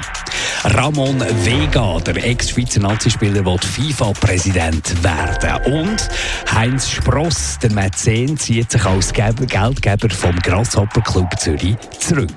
Ramon 0.64 1.20
Vega, 1.42 1.98
der 2.00 2.22
Ex-Schweizer 2.22 2.80
Nazispieler, 2.80 3.46
will 3.46 3.56
FIFA-Präsident 3.58 5.02
werden. 5.02 5.72
Und 5.72 6.06
Heinz 6.52 6.90
Spross, 6.90 7.58
der 7.62 7.72
Mäzen, 7.72 8.36
zieht 8.36 8.70
sich 8.70 8.84
als 8.84 9.12
Geldgeber 9.12 10.10
vom 10.10 10.36
Grasshopper 10.36 11.00
Club 11.00 11.38
Zürich 11.38 11.76
zurück 11.98 12.30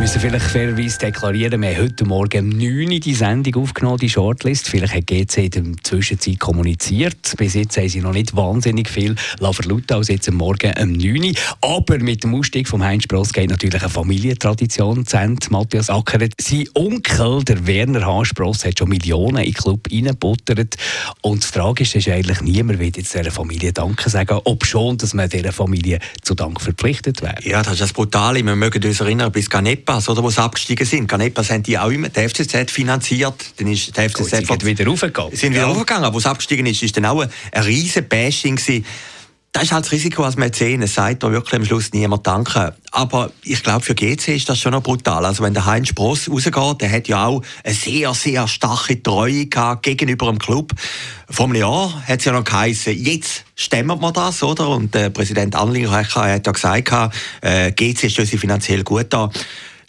müssen 0.00 0.18
vielleicht 0.18 0.46
fairerweise 0.46 0.98
deklarieren, 0.98 1.60
wir 1.60 1.76
haben 1.76 1.82
heute 1.82 2.06
Morgen 2.06 2.52
um 2.52 2.58
9 2.58 2.90
Uhr 2.90 3.00
die 3.00 3.12
Sendung 3.12 3.62
aufgenommen, 3.62 3.98
die 3.98 4.08
Shortlist. 4.08 4.66
Vielleicht 4.66 4.94
hat 4.94 5.06
GC 5.06 5.36
in 5.36 5.50
der 5.50 5.82
Zwischenzeit 5.82 6.40
kommuniziert. 6.40 7.34
Bis 7.36 7.52
jetzt 7.52 7.76
haben 7.76 7.90
sie 7.90 8.00
noch 8.00 8.14
nicht 8.14 8.34
wahnsinnig 8.34 8.88
viel 8.88 9.14
verlauten 9.36 9.92
als 9.92 10.08
jetzt 10.08 10.26
am 10.30 10.36
Morgen 10.36 10.72
um 10.80 10.92
9 10.92 11.22
Uhr. 11.22 11.32
Aber 11.60 11.98
mit 11.98 12.24
dem 12.24 12.34
Ausstieg 12.34 12.66
von 12.66 12.82
Heinz 12.82 13.02
Spross 13.02 13.34
geht 13.34 13.50
natürlich 13.50 13.82
eine 13.82 13.90
Familientradition 13.90 15.04
zu 15.04 15.18
Ende. 15.18 15.46
Matthias 15.50 15.90
Ackeret, 15.90 16.32
sein 16.40 16.64
Onkel, 16.74 17.44
der 17.44 17.66
Werner 17.66 18.06
H. 18.06 18.24
Spross, 18.24 18.64
hat 18.64 18.78
schon 18.78 18.88
Millionen 18.88 19.36
in 19.36 19.52
den 19.52 19.54
Club 19.54 19.86
reingebuttert. 19.92 20.76
Und 21.20 21.42
das 21.42 21.50
Tragische 21.50 21.98
ist 21.98 22.08
eigentlich, 22.08 22.40
niemand 22.40 22.78
will 22.78 22.90
jetzt 22.96 23.14
dieser 23.14 23.30
Familie 23.30 23.74
Danke 23.74 24.08
sagen, 24.08 24.40
ob 24.44 24.64
schon, 24.64 24.96
dass 24.96 25.12
man 25.12 25.28
dieser 25.28 25.52
Familie 25.52 25.98
zu 26.22 26.34
Dank 26.34 26.58
verpflichtet 26.58 27.20
wäre. 27.20 27.36
Ja, 27.42 27.62
das 27.62 27.74
ist 27.74 27.82
das 27.82 27.92
Brutale. 27.92 28.42
Wir 28.42 28.56
mögen 28.56 28.82
uns 28.82 29.00
erinnern, 29.00 29.30
bis 29.30 29.50
Ganepa 29.50 29.89
Canepas, 29.90 30.08
oder, 30.08 30.22
wo 30.22 30.30
sie 30.30 30.40
abgestiegen 30.40 30.86
sind. 30.86 31.08
Canepas 31.08 31.50
haben 31.50 31.62
die 31.62 31.78
auch 31.78 31.90
immer 31.90 32.08
die 32.08 32.28
FCZ 32.28 32.70
finanziert. 32.70 33.54
Dann 33.56 33.66
ist 33.66 33.96
die 33.96 34.08
FCZ 34.08 34.46
Gut, 34.46 34.60
sind 34.60 34.64
wieder 34.64 34.86
raufgegangen. 34.86 35.34
Sind 35.34 35.52
wieder 35.52 35.62
ja. 35.62 35.68
raufgegangen. 35.68 36.04
Aber 36.04 36.14
wo 36.14 36.20
sie 36.20 36.28
abgestiegen 36.28 36.66
ist, 36.66 36.82
ist 36.82 36.96
dann 36.96 37.06
auch 37.06 37.20
ein, 37.20 37.30
ein 37.52 37.62
riesen 37.64 38.06
Bashing 38.08 38.56
gewesen. 38.56 38.84
Das 39.52 39.64
ist 39.64 39.72
halt 39.72 39.84
das 39.84 39.90
Risiko 39.90 40.22
als 40.22 40.36
Mäzen. 40.36 40.80
Es 40.80 40.94
sagt 40.94 41.24
da 41.24 41.32
wirklich 41.32 41.54
am 41.54 41.64
Schluss 41.64 41.92
niemand 41.92 42.24
Danke. 42.24 42.76
Aber 42.92 43.32
ich 43.42 43.60
glaube, 43.64 43.80
für 43.80 43.96
GC 43.96 44.28
ist 44.28 44.48
das 44.48 44.60
schon 44.60 44.70
noch 44.70 44.82
brutal. 44.82 45.26
Also 45.26 45.42
wenn 45.42 45.54
der 45.54 45.66
Heinz 45.66 45.88
Spross 45.88 46.30
rausgeht, 46.30 46.80
der 46.80 46.92
hat 46.92 47.08
ja 47.08 47.26
auch 47.26 47.42
eine 47.64 47.74
sehr, 47.74 48.14
sehr 48.14 48.46
starke 48.46 49.02
Treue 49.02 49.46
gehabt 49.46 49.82
gegenüber 49.82 50.26
dem 50.26 50.38
Club. 50.38 50.70
Vor 51.28 51.46
einem 51.46 51.56
Jahr 51.56 52.00
hat 52.06 52.20
es 52.20 52.26
ja 52.26 52.32
noch 52.32 52.44
geheißen, 52.44 52.96
jetzt 52.96 53.44
stemmen 53.56 54.00
wir 54.00 54.12
das, 54.12 54.40
oder? 54.44 54.68
Und 54.68 54.94
der 54.94 55.10
Präsident 55.10 55.56
Anlinger 55.56 55.90
hat 55.90 56.14
ja 56.14 56.38
gesagt, 56.38 56.92
äh, 57.40 57.72
GC 57.72 58.04
ist 58.04 58.30
finanziell 58.38 58.84
gut 58.84 59.06
da. 59.10 59.30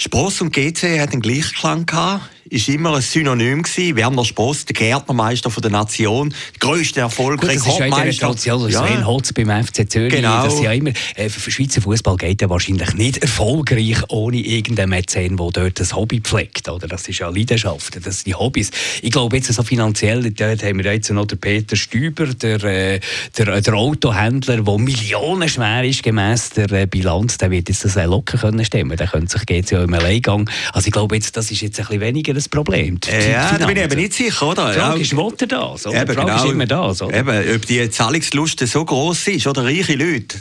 Spross 0.03 0.41
und 0.41 0.51
GC 0.51 0.99
hat 0.99 1.11
einen 1.11 1.21
Gleichklang 1.21 1.85
gehabt 1.85 2.27
ist 2.51 2.67
immer 2.67 2.95
ein 2.95 3.01
Synonym 3.01 3.63
gewesen. 3.63 3.95
Werner 3.95 4.25
Spross, 4.25 4.65
der 4.65 4.73
Gärtnermeister 4.73 5.49
von 5.49 5.61
der 5.61 5.71
Nation, 5.71 6.29
der 6.29 6.59
grösste 6.59 6.99
Erfolg, 6.99 7.39
Gut, 7.39 7.55
das 7.55 7.65
Rekordmeister. 7.65 8.27
Das 8.27 8.35
ist 8.35 8.45
ja 8.45 8.67
ja. 8.67 8.85
Sven 8.85 9.05
Holz 9.05 9.31
beim 9.31 9.63
FC 9.63 9.89
Zürich. 9.89 10.13
Genau. 10.13 10.43
Das 10.43 10.61
ja 10.61 10.73
immer, 10.73 10.91
äh, 11.15 11.29
für 11.29 11.49
Schweizer 11.49 11.81
Fußball 11.81 12.17
geht 12.17 12.41
ja 12.41 12.49
wahrscheinlich 12.49 12.93
nicht 12.93 13.17
erfolgreich 13.19 14.03
ohne 14.09 14.37
irgendeinen 14.37 14.89
Mäzen, 14.89 15.37
der 15.37 15.49
dort 15.51 15.79
ein 15.79 15.95
Hobby 15.95 16.19
pflegt. 16.19 16.67
Oder? 16.67 16.87
Das 16.87 17.07
ist 17.07 17.19
ja 17.19 17.29
Leidenschaft, 17.29 18.05
das 18.05 18.15
sind 18.17 18.27
die 18.27 18.35
Hobbys. 18.35 18.71
Ich 19.01 19.11
glaube, 19.11 19.37
jetzt 19.37 19.51
so 19.53 19.63
finanziell, 19.63 20.29
dort 20.31 20.63
haben 20.63 20.83
wir 20.83 20.93
jetzt 20.93 21.09
noch 21.09 21.27
den 21.27 21.39
Peter 21.39 21.77
Stüber, 21.77 22.25
der, 22.27 22.61
äh, 22.65 22.99
der, 23.37 23.61
der 23.61 23.73
Autohändler, 23.73 24.61
der 24.61 24.77
millionenschwer 24.77 25.85
ist 25.85 26.03
gemäss 26.03 26.49
der 26.49 26.69
äh, 26.73 26.85
Bilanz, 26.85 27.37
der 27.37 27.49
wird 27.49 27.69
jetzt 27.69 27.85
das 27.85 27.95
locker 27.95 28.37
können 28.37 28.65
stemmen. 28.65 28.97
Der 28.97 29.07
könnte 29.07 29.37
sich 29.37 29.49
jetzt 29.49 29.71
ja 29.71 29.81
im 29.83 29.93
Alleingang. 29.93 30.49
Also 30.73 30.87
ich 30.87 30.91
glaube, 30.91 31.15
jetzt, 31.15 31.37
das 31.37 31.49
ist 31.49 31.61
jetzt 31.61 31.79
ein 31.79 31.85
bisschen 31.85 32.01
weniger 32.01 32.40
das 32.41 32.49
Problem. 32.49 32.99
ja, 33.07 33.57
da 33.57 33.65
bin 33.65 33.77
ich 33.77 33.83
eben 33.83 33.95
nicht 33.95 34.13
sicher, 34.13 34.47
oder? 34.47 34.71
Die 34.71 34.79
Frage 34.79 35.01
ist, 35.01 35.15
will 35.15 35.33
er 35.39 35.47
das? 35.47 35.87
Oder? 35.87 36.01
Eben, 36.01 36.07
die 36.07 36.13
Frage 36.13 36.31
genau. 36.31 36.43
ist 36.43 36.51
immer 36.51 36.65
das, 36.65 37.01
oder? 37.01 37.17
Eben, 37.17 37.55
ob 37.55 37.65
die 37.65 37.89
Zahlungslust 37.89 38.67
so 38.67 38.85
groß 38.85 39.27
ist, 39.27 39.47
oder 39.47 39.63
reiche 39.63 39.95
Leute, 39.95 40.37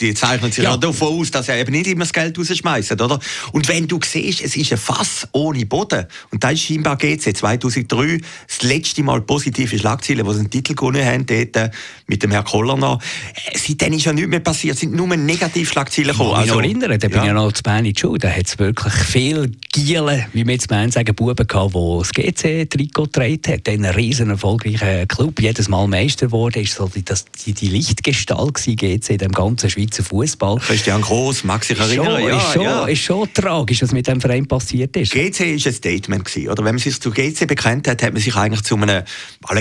die 0.00 0.14
zeichnen 0.14 0.52
sich 0.52 0.64
ja. 0.64 0.76
davon 0.76 1.20
aus, 1.20 1.30
dass 1.30 1.46
sie 1.46 1.52
eben 1.52 1.72
nicht 1.72 1.86
immer 1.86 2.04
das 2.04 2.12
Geld 2.12 2.38
rausschmeißen, 2.38 3.00
oder? 3.00 3.18
Und 3.52 3.68
wenn 3.68 3.86
du 3.86 3.98
siehst, 4.04 4.42
es 4.42 4.56
ist 4.56 4.72
ein 4.72 4.78
Fass 4.78 5.28
ohne 5.32 5.64
Boden, 5.66 6.06
und 6.30 6.42
da 6.42 6.50
ist 6.50 6.62
scheinbar 6.62 6.96
GC 6.96 7.36
2003 7.36 8.20
das 8.46 8.62
letzte 8.62 9.02
Mal 9.02 9.20
positive 9.22 9.78
Schlagzeilen, 9.78 10.26
wo 10.26 10.32
sie 10.32 10.40
einen 10.40 10.50
Titel 10.50 10.74
gewonnen 10.74 11.04
haben, 11.04 11.26
dort 11.26 11.56
äh, 11.56 11.70
mit 12.06 12.22
dem 12.22 12.30
Herrn 12.30 12.44
Koller 12.44 12.76
noch. 12.76 13.00
Äh, 13.00 13.58
seitdem 13.58 13.92
ist 13.92 14.04
ja 14.04 14.12
nichts 14.12 14.30
mehr 14.30 14.40
passiert, 14.40 14.74
es 14.74 14.80
sind 14.80 14.94
nur 14.94 15.08
Negativschlagzeilen 15.08 16.10
gekommen. 16.10 16.32
Ich 16.32 16.50
also, 16.50 16.60
erinnere, 16.60 16.98
da 16.98 17.08
bin 17.08 17.18
ja. 17.18 17.26
ich 17.26 17.32
noch 17.32 17.52
zu 17.52 17.62
Bern 17.62 17.84
in 17.84 17.92
die 17.92 18.00
Schule, 18.00 18.18
da 18.18 18.28
hat 18.28 18.46
es 18.46 18.58
wirklich 18.58 18.94
viel 18.94 19.52
Gielen, 19.72 20.26
wie 20.32 20.46
wir 20.46 20.54
jetzt 20.54 20.68
Bern 20.68 20.90
sagen, 20.90 21.14
Buben 21.28 21.46
gehabt, 21.46 21.74
der 21.74 21.98
das 21.98 22.12
GC-Trikot 22.12 23.04
getragen 23.04 23.40
hat. 23.48 23.68
Ein 23.68 23.84
riesen 23.84 24.30
erfolgreicher 24.30 25.06
Club, 25.06 25.40
jedes 25.40 25.68
Mal 25.68 25.86
Meister 25.86 26.26
geworden, 26.26 26.62
ist 26.62 26.74
so 26.74 26.88
die, 26.88 27.04
das, 27.04 27.26
die, 27.44 27.52
die 27.52 27.68
Lichtgestalt 27.68 28.54
gewesen, 28.54 28.76
GC 28.76 29.10
in 29.10 29.18
dem 29.18 29.32
ganzen 29.32 29.68
Schweizer 29.68 30.02
Fußball. 30.02 30.56
Christian 30.58 31.02
Gross, 31.02 31.44
mag 31.44 31.64
sich 31.64 31.78
erinnern. 31.78 32.22
Ja, 32.22 32.36
ist, 32.36 32.52
schon, 32.52 32.62
ja. 32.62 32.86
ist 32.86 33.02
schon 33.02 33.32
tragisch, 33.34 33.82
was 33.82 33.92
mit 33.92 34.06
dem 34.06 34.20
Verein 34.20 34.46
passiert 34.46 34.96
ist. 34.96 35.12
GC 35.12 35.54
ist 35.56 35.66
ein 35.66 35.72
Statement 35.72 36.24
gewesen, 36.24 36.48
oder? 36.48 36.64
Wenn 36.64 36.74
man 36.74 36.78
sich 36.78 36.98
zu 37.00 37.10
GC 37.10 37.46
bekennt 37.46 37.88
hat, 37.88 38.02
hat 38.02 38.12
man 38.12 38.22
sich 38.22 38.34
eigentlich 38.34 38.62
zu 38.62 38.76
einem 38.76 39.04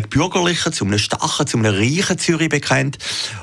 bürgerlichen, 0.10 0.72
zu 0.72 0.86
einem 0.86 1.00
starken, 1.00 1.48
zu 1.48 1.58
einem 1.58 1.74
reichen 1.74 2.18
Zürich 2.18 2.50
bekennt. 2.50 2.98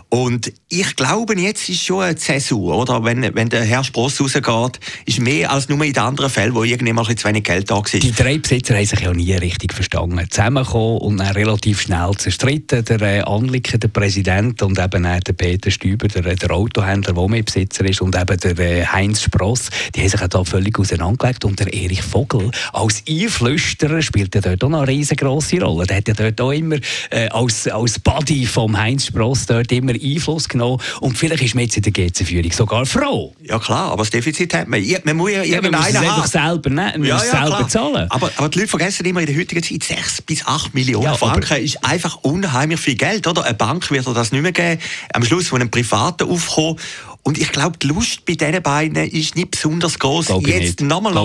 Und 0.08 0.52
ich 0.68 0.96
glaube, 0.96 1.38
jetzt 1.38 1.68
ist 1.68 1.84
schon 1.84 2.02
eine 2.02 2.16
Zäsur, 2.16 2.76
oder? 2.76 3.04
Wenn, 3.04 3.34
wenn 3.34 3.48
der 3.48 3.64
Herr 3.64 3.84
Spross 3.84 4.20
rausgeht, 4.20 4.80
ist 5.06 5.20
mehr 5.20 5.50
als 5.50 5.68
nur 5.68 5.82
in 5.84 5.92
den 5.92 6.02
anderen 6.02 6.30
Fällen, 6.30 6.54
wo 6.54 6.64
irgendjemand 6.64 7.18
zu 7.18 7.28
wenig 7.28 7.44
Geld 7.44 7.70
da 7.70 7.76
war. 7.76 7.82
Die 7.82 8.13
drei 8.14 8.38
Besitzer 8.38 8.74
haben 8.74 8.86
sich 8.86 9.00
ja 9.00 9.12
nie 9.12 9.32
richtig 9.34 9.72
verstanden. 9.72 10.20
Zusammengekommen 10.28 10.98
und 10.98 11.16
dann 11.18 11.32
relativ 11.32 11.80
schnell 11.80 12.10
zerstritten. 12.16 12.84
Der 12.84 13.00
äh, 13.00 13.20
Anliker, 13.20 13.78
der 13.78 13.88
Präsident 13.88 14.62
und 14.62 14.78
eben 14.78 15.02
der 15.02 15.32
Peter 15.32 15.70
Stüber, 15.70 16.08
der, 16.08 16.34
der 16.34 16.50
Autohändler, 16.50 17.14
der 17.14 17.28
Mitbesitzer 17.28 17.84
ist 17.84 18.00
und 18.00 18.16
eben 18.16 18.36
der 18.38 18.58
äh, 18.58 18.84
Heinz 18.84 19.22
Spross, 19.22 19.70
die 19.94 20.00
haben 20.00 20.08
sich 20.08 20.20
da 20.20 20.44
völlig 20.44 20.78
auseinandergelegt. 20.78 21.44
Und 21.44 21.60
der 21.60 21.72
Erich 21.72 22.02
Vogel 22.02 22.50
als 22.72 23.02
Einflüsterer 23.08 24.02
spielt 24.02 24.34
ja 24.34 24.40
dort 24.40 24.64
auch 24.64 24.68
noch 24.68 24.82
eine 24.82 24.88
riesengroße 24.88 25.60
Rolle. 25.60 25.86
Der 25.86 25.98
hat 25.98 26.08
ja 26.08 26.14
dort 26.14 26.40
auch 26.40 26.52
immer 26.52 26.76
äh, 27.10 27.28
als, 27.28 27.68
als 27.68 27.98
Buddy 27.98 28.46
vom 28.46 28.76
Heinz 28.76 29.06
Spross 29.06 29.46
dort 29.46 29.70
immer 29.72 29.92
Einfluss 29.92 30.48
genommen. 30.48 30.80
Und 31.00 31.16
vielleicht 31.16 31.42
ist 31.42 31.54
man 31.54 31.64
jetzt 31.64 31.76
in 31.76 31.82
der 31.84 31.92
GC-Führung 31.92 32.52
sogar 32.52 32.86
froh. 32.86 33.32
Ja 33.42 33.58
klar, 33.58 33.92
aber 33.92 34.02
das 34.02 34.10
Defizit 34.10 34.52
hat 34.54 34.68
man. 34.68 34.84
Man 35.04 35.16
muss 35.16 35.30
ja 35.30 35.42
ja, 35.42 35.62
man 35.62 35.72
muss 35.72 35.88
es 35.88 35.96
einfach 35.96 36.26
selber 36.26 36.70
nehmen, 36.70 37.00
man 37.00 37.04
ja, 37.04 37.14
muss 37.14 37.24
ja, 37.26 37.30
selber 37.30 37.56
klar. 37.56 37.68
zahlen. 37.68 38.03
Aber, 38.10 38.30
aber 38.36 38.48
die 38.48 38.58
Leute 38.58 38.70
vergessen 38.70 39.06
immer 39.06 39.20
in 39.20 39.26
der 39.26 39.36
heutigen 39.36 39.62
Zeit, 39.62 39.84
6 39.84 40.22
bis 40.22 40.46
8 40.46 40.74
Millionen 40.74 41.04
ja, 41.04 41.14
Franken 41.14 41.62
ist 41.62 41.84
einfach 41.84 42.16
unheimlich 42.22 42.80
viel 42.80 42.96
Geld. 42.96 43.26
Oder? 43.26 43.44
Eine 43.44 43.54
Bank 43.54 43.90
wird 43.90 44.06
das 44.06 44.32
nicht 44.32 44.42
mehr 44.42 44.52
geben. 44.52 44.80
Am 45.12 45.24
Schluss 45.24 45.48
von 45.48 45.60
einem 45.60 45.70
Privaten 45.70 46.28
aufkommen. 46.28 46.78
Und 47.26 47.38
ich 47.38 47.50
glaube, 47.52 47.78
die 47.78 47.86
Lust 47.86 48.26
bei 48.26 48.34
diesen 48.34 48.62
beiden 48.62 48.96
ist 48.96 49.34
nicht 49.34 49.52
besonders 49.52 49.98
groß. 49.98 50.28
Jetzt 50.44 50.82
nochmal 50.82 51.16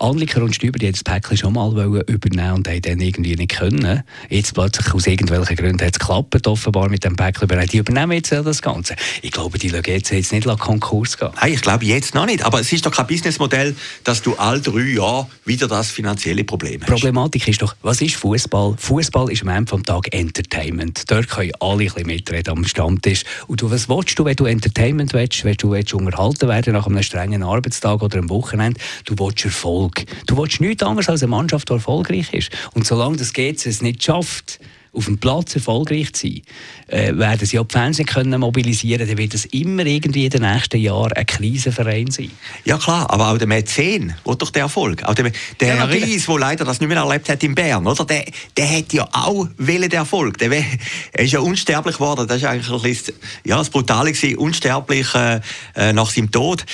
Anliker 0.00 0.42
und 0.42 0.52
Stüber, 0.52 0.80
die 0.80 0.90
das 0.90 1.04
Päckchen 1.04 1.36
schon 1.36 1.52
mal 1.52 1.70
übernehmen 2.08 2.54
und 2.54 2.68
haben 2.68 2.82
dann 2.82 3.00
irgendwie 3.00 3.36
nicht 3.36 3.56
können. 3.56 4.02
Jetzt 4.28 4.54
plötzlich 4.54 4.92
aus 4.92 5.06
irgendwelchen 5.06 5.54
Gründen 5.54 5.86
hat 5.86 5.92
es 5.92 5.98
geklappt, 6.00 6.44
offenbar 6.48 6.88
mit 6.88 7.04
dem 7.04 7.14
Päckchen. 7.14 7.48
Die 7.48 7.78
übernehmen 7.78 8.12
jetzt 8.12 8.32
das 8.32 8.60
Ganze. 8.60 8.96
Ich 9.22 9.30
glaube, 9.30 9.58
die 9.58 9.68
lassen 9.68 9.84
jetzt, 9.86 10.10
jetzt 10.10 10.32
nicht 10.32 10.48
Konkurs 10.58 11.16
gehen. 11.16 11.30
Nein, 11.40 11.52
ich 11.52 11.62
glaube 11.62 11.84
jetzt 11.84 12.16
noch 12.16 12.26
nicht. 12.26 12.44
Aber 12.44 12.58
es 12.58 12.72
ist 12.72 12.84
doch 12.84 12.90
kein 12.90 13.06
Businessmodell, 13.06 13.76
dass 14.02 14.20
du 14.20 14.34
all 14.34 14.60
drei 14.60 14.80
Jahre 14.80 15.28
wieder 15.44 15.68
das 15.68 15.92
finanzielle 15.92 16.42
Problem 16.42 16.80
hast. 16.80 16.88
Problematik 16.90 17.46
ist 17.46 17.62
doch, 17.62 17.76
was 17.82 18.02
ist 18.02 18.16
Fußball? 18.16 18.74
Fußball 18.76 19.30
ist 19.30 19.42
am 19.42 19.50
Ende 19.50 19.72
des 19.72 19.82
Tages 19.84 20.10
Entertainment. 20.10 21.04
Dort 21.06 21.28
können 21.28 21.52
alle 21.60 21.74
ein 21.74 21.78
bisschen 21.78 22.06
mitreden 22.06 22.50
am 22.50 22.64
Stammtisch. 22.64 23.22
Und 23.46 23.62
du, 23.62 23.70
was 23.70 23.88
willst 23.88 24.18
du, 24.18 24.24
wenn 24.24 24.34
du 24.34 24.46
Entertainment 24.46 25.12
willst? 25.12 25.27
Willst, 25.28 25.44
wenn 25.44 25.54
du 25.54 25.70
willst 25.70 25.94
unterhalten 25.94 26.48
werden 26.48 26.72
nach 26.72 26.86
einem 26.86 27.02
strengen 27.02 27.42
Arbeitstag 27.42 28.02
oder 28.02 28.18
einem 28.18 28.30
Wochenende, 28.30 28.80
du 29.04 29.14
willst 29.18 29.44
Erfolg. 29.44 30.04
Du 30.26 30.36
willst 30.36 30.60
nichts 30.60 30.82
anderes 30.82 31.08
als 31.08 31.22
eine 31.22 31.30
Mannschaft, 31.30 31.68
die 31.68 31.74
erfolgreich 31.74 32.32
ist. 32.32 32.50
Und 32.74 32.86
solange 32.86 33.16
das 33.16 33.32
geht, 33.32 33.64
es 33.66 33.82
nicht 33.82 34.02
schafft, 34.02 34.60
auf 34.92 35.04
dem 35.04 35.18
Platz 35.18 35.54
erfolgreich 35.54 36.12
zu 36.12 36.26
sein, 36.26 36.42
äh, 36.88 37.16
werden 37.16 37.46
sie 37.46 37.58
auch 37.58 37.66
die 37.66 37.72
Fans 37.72 37.98
können 37.98 38.40
mobilisieren 38.40 39.06
dann 39.06 39.18
wird 39.18 39.34
es 39.34 39.44
immer 39.46 39.84
irgendwie 39.84 40.24
in 40.24 40.30
den 40.30 40.42
nächsten 40.42 40.78
Jahren 40.78 41.12
ein 41.12 41.26
Krisenverein 41.26 42.10
sein. 42.10 42.30
Ja 42.64 42.78
klar, 42.78 43.10
aber 43.10 43.30
auch 43.30 43.38
der 43.38 43.46
Mäzen 43.46 44.14
will 44.24 44.36
doch 44.36 44.50
der 44.50 44.62
Erfolg. 44.62 45.02
Auch 45.04 45.14
der, 45.14 45.30
der 45.60 45.76
ja, 45.76 45.84
Ries, 45.84 46.26
der 46.26 46.38
leider 46.38 46.64
das 46.64 46.80
nicht 46.80 46.88
mehr 46.88 46.98
erlebt 46.98 47.28
hat 47.28 47.42
in 47.42 47.54
Bern, 47.54 47.86
oder? 47.86 48.04
Der, 48.04 48.24
der 48.56 48.78
hat 48.78 48.92
ja 48.92 49.08
auch 49.12 49.48
den 49.58 49.92
Erfolg. 49.92 50.38
Der, 50.38 50.50
er 50.52 51.24
ist 51.24 51.32
ja 51.32 51.40
unsterblich 51.40 51.96
geworden. 51.96 52.26
Das 52.26 52.38
ist 52.38 52.44
eigentlich 52.44 52.70
ein 52.70 52.82
bisschen, 52.82 53.14
ja, 53.44 53.58
das 53.58 53.70
Brutale 53.70 54.12
gewesen, 54.12 54.38
unsterblich 54.38 55.14
äh, 55.14 55.40
äh 55.74 55.92
nach 55.92 56.10
seinem 56.10 56.30
Tod 56.30 56.64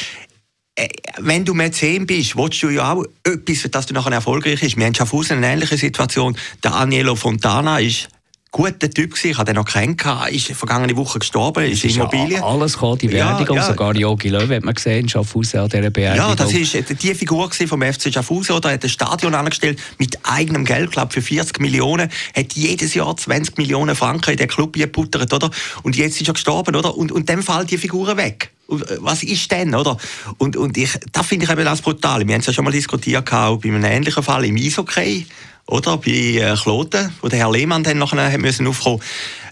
wenn 1.19 1.45
du 1.45 1.55
Mäzen 1.55 2.07
bist, 2.07 2.37
willst 2.37 2.63
du 2.63 2.69
ja 2.71 2.93
auch 2.93 3.05
etwas, 3.25 3.71
dass 3.71 3.87
du 3.87 3.95
nachher 3.95 4.13
erfolgreich 4.13 4.61
bist. 4.61 4.77
Wir 4.77 4.87
haben 4.87 4.95
Schaffhausen 4.95 5.37
eine 5.37 5.53
ähnliche 5.53 5.77
Situation. 5.77 6.37
Der 6.63 6.75
Anielo 6.75 7.15
Fontana 7.15 7.79
ist 7.79 8.09
guter 8.51 8.89
Typ 8.91 9.11
gewesen. 9.11 9.31
Ich 9.31 9.39
hatte 9.39 9.53
ihn 9.53 9.57
noch 9.57 9.65
kennengelernt. 9.65 10.31
Ist 10.31 10.53
vergangene 10.53 10.97
Woche 10.97 11.19
gestorben, 11.19 11.65
ist, 11.65 11.85
ist 11.85 11.97
Immobilien. 11.97 12.41
Ja 12.41 12.45
alles 12.45 12.75
gekommen, 12.75 12.99
die 12.99 13.09
Beerdigung. 13.09 13.57
Ja, 13.57 13.63
ja. 13.63 13.69
Sogar 13.69 13.97
Jogi 13.97 14.29
Löw 14.29 14.49
hat 14.49 14.65
man 14.65 14.75
gesehen, 14.75 15.09
Schaffhausen 15.09 15.61
an 15.61 15.69
dieser 15.69 15.91
Beerdigung. 15.91 16.29
Ja, 16.29 16.35
das 16.35 16.53
ist 16.53 17.03
die 17.03 17.15
Figur 17.15 17.51
vom 17.53 17.83
FC 17.83 18.13
Schaffhausen. 18.13 18.55
Oder? 18.55 18.71
Er 18.71 18.75
hat 18.75 18.85
ein 18.85 18.91
Stadion 18.91 19.35
angestellt 19.35 19.81
mit 19.99 20.19
eigenem 20.25 20.65
Geld, 20.65 20.93
glaube 20.93 21.13
für 21.13 21.23
40 21.23 21.61
Millionen. 21.61 22.09
Hat 22.35 22.53
jedes 22.55 22.95
Jahr 22.95 23.17
20 23.17 23.59
Millionen 23.59 23.97
Franken 23.97 24.31
in 24.31 24.37
den 24.37 24.49
Club 24.49 24.73
geputtert, 24.73 25.33
oder? 25.33 25.51
Und 25.83 25.97
jetzt 25.97 26.21
ist 26.21 26.29
er 26.29 26.35
gestorben, 26.35 26.77
oder? 26.77 26.97
Und, 26.97 27.11
und 27.11 27.29
dann 27.29 27.43
fallen 27.43 27.67
die 27.67 27.79
Figuren 27.79 28.17
weg. 28.17 28.54
Was 28.67 29.23
ist 29.23 29.51
denn, 29.51 29.75
oder? 29.75 29.97
Und, 30.39 30.57
und 30.57 30.77
ich, 30.79 30.99
das 31.13 31.27
finde 31.27 31.45
ich 31.45 31.51
eben 31.51 31.65
das 31.65 31.83
brutal. 31.83 32.27
Wir 32.27 32.35
haben 32.35 32.41
es 32.41 32.47
ja 32.47 32.53
schon 32.53 32.65
mal 32.65 32.71
diskutiert, 32.71 33.31
auch 33.33 33.59
bei 33.59 33.69
einem 33.69 33.85
ähnlichen 33.85 34.23
Fall 34.23 34.45
im 34.45 34.57
Eishockey 34.57 35.27
oder? 35.67 35.97
Bei 35.97 36.11
äh, 36.11 36.55
Kloten, 36.57 37.13
wo 37.21 37.29
der 37.29 37.39
Herr 37.41 37.53
Lehmann 37.53 37.83
dann 37.83 37.99
nachher 37.99 38.31
hat 38.31 38.41
müssen 38.41 38.67
aufkommen. 38.67 39.01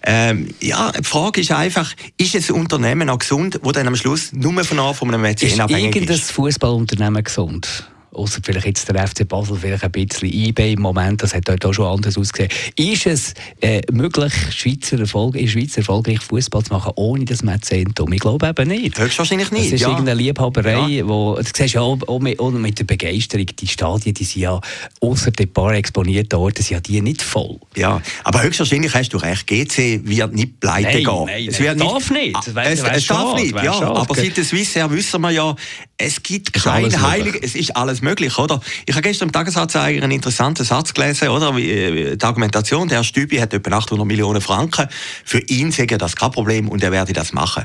Ähm, 0.05 0.49
ja, 0.61 0.91
die 0.93 1.05
Frage 1.05 1.41
ist 1.41 1.53
einfach, 1.53 1.93
ist 2.17 2.35
ein 2.35 2.55
Unternehmen 2.55 3.09
auch 3.09 3.19
gesund, 3.19 3.61
wo 3.63 3.73
dann 3.73 3.87
am 3.87 3.97
Schluss 3.97 4.33
nur 4.33 4.65
von 4.65 4.79
einem 4.79 5.23
Mäzen 5.23 5.61
abhängig 5.61 5.97
ist? 5.97 6.03
Ist 6.03 6.11
irgendein 6.11 6.19
Fußballunternehmen 6.19 7.25
gesund? 7.25 7.89
Außer 8.13 8.41
vielleicht 8.43 8.67
jetzt 8.67 8.89
der 8.89 9.07
FC 9.07 9.27
Basel 9.27 9.57
vielleicht 9.57 9.85
ein 9.85 9.91
bisschen 9.91 10.33
eBay 10.33 10.73
im 10.73 10.83
Moment, 10.83 11.23
das 11.23 11.35
hat 11.35 11.49
dort 11.49 11.65
auch 11.65 11.73
schon 11.73 11.87
anders 11.87 12.17
ausgesehen. 12.19 12.51
Ist 12.77 13.07
es 13.07 13.35
äh, 13.61 13.81
möglich, 13.91 14.33
Schweizer 14.51 14.99
Erfolg, 14.99 15.37
in 15.37 15.49
Schweiz 15.49 15.77
erfolgreich 15.77 16.21
Fußball 16.21 16.63
zu 16.63 16.73
machen, 16.73 16.93
ohne 16.97 17.25
das 17.25 17.43
Mäzentum? 17.43 18.13
Ich 18.13 18.21
glaube 18.21 18.47
eben 18.49 18.69
nicht. 18.69 18.99
Höchstwahrscheinlich 18.99 19.51
nicht, 19.51 19.67
Das 19.67 19.73
ist 19.73 19.81
ja. 19.83 19.89
irgendeine 19.89 20.21
Liebhaberei, 20.21 20.89
ja. 20.89 21.09
wo, 21.09 21.37
du 21.37 21.43
siehst 21.45 21.75
ja 21.75 21.81
auch, 21.81 21.99
auch, 22.07 22.21
mit, 22.21 22.39
auch 22.39 22.51
mit 22.51 22.79
der 22.79 22.85
Begeisterung, 22.85 23.47
die 23.47 23.67
Stadien, 23.67 24.15
die 24.15 24.25
sind 24.25 24.43
ja 24.43 24.61
außer 25.01 25.31
den 25.31 25.53
paar 25.53 25.75
exponierten 25.75 26.39
Orten, 26.39 26.63
sind 26.63 26.75
ja 26.75 26.81
die 26.81 27.01
nicht 27.01 27.23
voll. 27.23 27.59
Ja, 27.77 28.01
aber 28.25 28.43
höchstwahrscheinlich 28.43 28.95
hast 28.95 29.11
du 29.11 29.19
recht, 29.19 29.47
GC 29.47 30.01
wird 30.05 30.35
nicht 30.35 30.61
pleite 30.61 30.89
nein, 30.89 31.05
gehen. 31.05 31.25
Nein, 31.27 31.49
es 31.49 31.59
wird 31.59 31.81
darf 31.81 32.11
nicht. 32.11 32.37
Es, 32.47 32.49
es, 32.49 32.83
es 32.83 33.07
darf 33.07 33.35
nicht, 33.35 33.55
ja. 33.63 33.73
Aber 33.81 34.15
seit 34.15 34.37
der 34.37 34.45
Swissair 34.45 34.91
wissen 34.91 35.21
wir 35.21 35.31
ja, 35.31 35.55
es 36.03 36.23
gibt 36.23 36.53
kein 36.53 37.01
Heilig, 37.01 37.39
es 37.43 37.55
ist 37.55 37.77
alles 37.77 38.03
möglich, 38.03 38.37
oder? 38.37 38.61
Ich 38.87 38.95
habe 38.95 39.03
gestern 39.03 39.29
im 39.29 39.33
Tagesanzeiger 39.33 40.03
einen 40.03 40.11
interessanten 40.11 40.65
Satz 40.65 40.93
gelesen, 40.95 41.29
oder? 41.29 41.53
Die 41.53 42.19
Argumentation, 42.21 42.89
der 42.89 43.05
Stübi 43.05 43.37
hat 43.37 43.55
etwa 43.55 43.77
800 43.77 44.07
Millionen 44.07 44.41
Franken. 44.41 44.89
Für 45.25 45.39
ihn 45.39 45.71
säge 45.71 45.99
das 45.99 46.17
kein 46.17 46.33
Problem 46.33 46.69
und 46.69 46.83
er 46.83 46.91
werde 46.91 47.13
das 47.13 47.33
machen. 47.33 47.65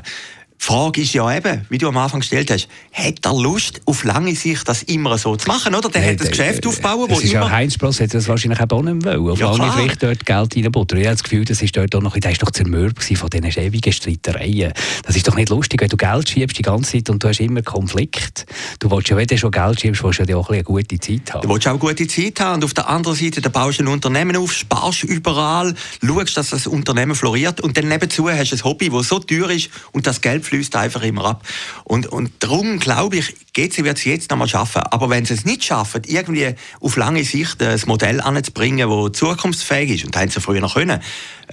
Die 0.60 0.64
Frage 0.64 1.00
ist 1.00 1.14
ja 1.14 1.34
eben, 1.34 1.64
wie 1.70 1.78
du 1.78 1.88
am 1.88 1.96
Anfang 1.96 2.20
gestellt 2.20 2.50
hast, 2.50 2.68
hat 2.92 3.24
er 3.24 3.34
Lust, 3.34 3.80
auf 3.84 4.04
lange 4.04 4.34
Sicht 4.34 4.68
das 4.68 4.82
immer 4.82 5.16
so 5.16 5.36
zu 5.36 5.46
machen? 5.46 5.74
Oder? 5.74 5.88
Der 5.88 6.02
nee, 6.02 6.12
hat 6.12 6.20
ein 6.20 6.28
Geschäft 6.28 6.64
äh, 6.64 6.68
aufbauen, 6.68 7.06
wo 7.08 7.18
ist 7.18 7.32
immer... 7.32 7.46
Ja, 7.46 7.50
Heinz 7.50 7.74
Spross 7.74 8.00
hätte 8.00 8.18
das 8.18 8.28
wahrscheinlich 8.28 8.60
auch 8.60 8.82
nicht 8.82 9.04
wollen. 9.04 9.30
Auf 9.30 9.38
ja, 9.38 9.52
lange 9.54 9.82
Sicht 9.82 10.02
dort 10.02 10.26
Geld 10.26 10.56
reinbuttern. 10.56 10.98
Ich 10.98 11.06
habe 11.06 11.14
das 11.14 11.22
Gefühl, 11.22 11.44
das 11.44 11.62
ist 11.62 11.76
dort 11.76 11.94
auch 11.94 12.02
noch, 12.02 12.18
das 12.18 12.32
ist 12.32 12.42
doch 12.42 12.50
zermürbt 12.50 13.02
von 13.02 13.30
diesen 13.30 13.62
ewigen 13.62 13.92
Streitereien. 13.92 14.72
Das 15.04 15.16
ist 15.16 15.26
doch 15.28 15.36
nicht 15.36 15.48
lustig, 15.48 15.80
wenn 15.80 15.88
du 15.88 15.96
Geld 15.96 16.28
schiebst 16.28 16.58
die 16.58 16.62
ganze 16.62 16.92
Zeit 16.92 17.08
und 17.08 17.22
du 17.22 17.28
hast 17.28 17.40
immer 17.40 17.62
Konflikt. 17.62 18.44
Du 18.80 18.90
willst 18.90 19.08
ja, 19.08 19.16
wenn 19.16 19.26
du 19.26 19.38
schon 19.38 19.52
Geld 19.52 19.80
schiebst, 19.80 20.02
willst 20.02 20.18
du 20.18 20.24
ja 20.24 20.36
auch 20.36 20.50
eine 20.50 20.64
gute 20.64 20.98
Zeit 20.98 21.32
haben. 21.32 21.42
Du 21.42 21.54
willst 21.54 21.66
auch 21.68 21.72
eine 21.72 21.78
gute 21.78 22.06
Zeit 22.08 22.40
haben 22.40 22.56
und 22.56 22.64
auf 22.64 22.74
der 22.74 22.88
anderen 22.88 23.16
Seite, 23.16 23.40
da 23.40 23.48
baust 23.48 23.78
du 23.78 23.84
ein 23.84 23.88
Unternehmen 23.88 24.36
auf, 24.36 24.52
sparst 24.52 25.04
überall, 25.04 25.74
schaust, 26.04 26.36
dass 26.36 26.50
das 26.50 26.66
Unternehmen 26.66 27.14
floriert 27.14 27.60
und 27.60 27.76
dann 27.76 27.88
nebenzu 27.88 28.28
hast 28.28 28.50
du 28.50 28.56
ein 28.56 28.64
Hobby, 28.64 28.90
das 28.90 29.08
so 29.08 29.20
teuer 29.20 29.50
ist 29.50 29.70
und 29.92 30.06
das 30.06 30.20
Geld 30.20 30.47
fließt 30.48 30.76
einfach 30.76 31.02
immer 31.02 31.24
ab. 31.24 31.46
Und, 31.84 32.06
und 32.06 32.30
darum 32.40 32.78
glaube 32.78 33.16
ich, 33.16 33.34
GC 33.52 33.84
wird 33.84 33.98
es 33.98 34.04
jetzt 34.04 34.30
noch 34.30 34.38
mal 34.38 34.48
schaffen. 34.48 34.82
Aber 34.82 35.10
wenn 35.10 35.24
sie 35.24 35.34
es 35.34 35.44
nicht 35.44 35.64
schaffen, 35.64 36.02
irgendwie 36.06 36.54
auf 36.80 36.96
lange 36.96 37.24
Sicht 37.24 37.62
ein 37.62 37.80
Modell 37.86 38.20
anzubringen, 38.20 38.88
das 38.88 39.18
zukunftsfähig 39.18 39.90
ist, 39.90 40.04
und 40.04 40.14
das 40.14 40.34
sie 40.34 40.40
früher 40.40 40.60
noch 40.60 40.74
können, 40.74 41.00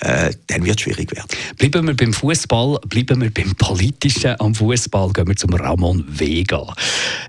äh, 0.02 0.32
dann 0.48 0.66
wird 0.66 0.78
es 0.78 0.84
schwierig 0.84 1.12
werden. 1.16 1.28
Bleiben 1.58 1.88
wir 1.88 1.96
beim 1.96 2.14
Fußball, 2.14 2.80
bleiben 2.88 3.22
wir 3.22 3.34
beim 3.34 3.56
Politischen 3.56 4.40
am 4.40 4.54
Fußball, 4.54 5.14
gehen 5.14 5.28
wir 5.28 5.36
zum 5.36 5.54
Ramon 5.54 6.06
Vega. 6.08 6.74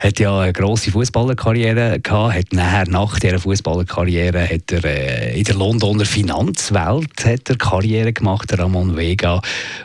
Hat 0.00 0.18
ja 0.18 0.40
eine 0.40 0.52
grosse 0.52 0.90
Fußballerkarriere 0.90 2.00
gehabt, 2.00 2.34
hat 2.34 2.52
nachher 2.52 2.88
nach 2.88 3.18
dieser 3.18 3.38
Fußballerkarriere 3.38 4.48
hat 4.48 4.72
er 4.72 4.84
äh, 4.84 5.38
in 5.38 5.44
der 5.44 5.54
Londoner 5.54 6.04
Finanzwelt 6.04 7.24
hat 7.24 7.48
er 7.48 7.56
Karriere 7.56 8.12
gemacht, 8.12 8.50
der 8.50 8.58
Ramon 8.58 8.96
Vega 8.96 9.40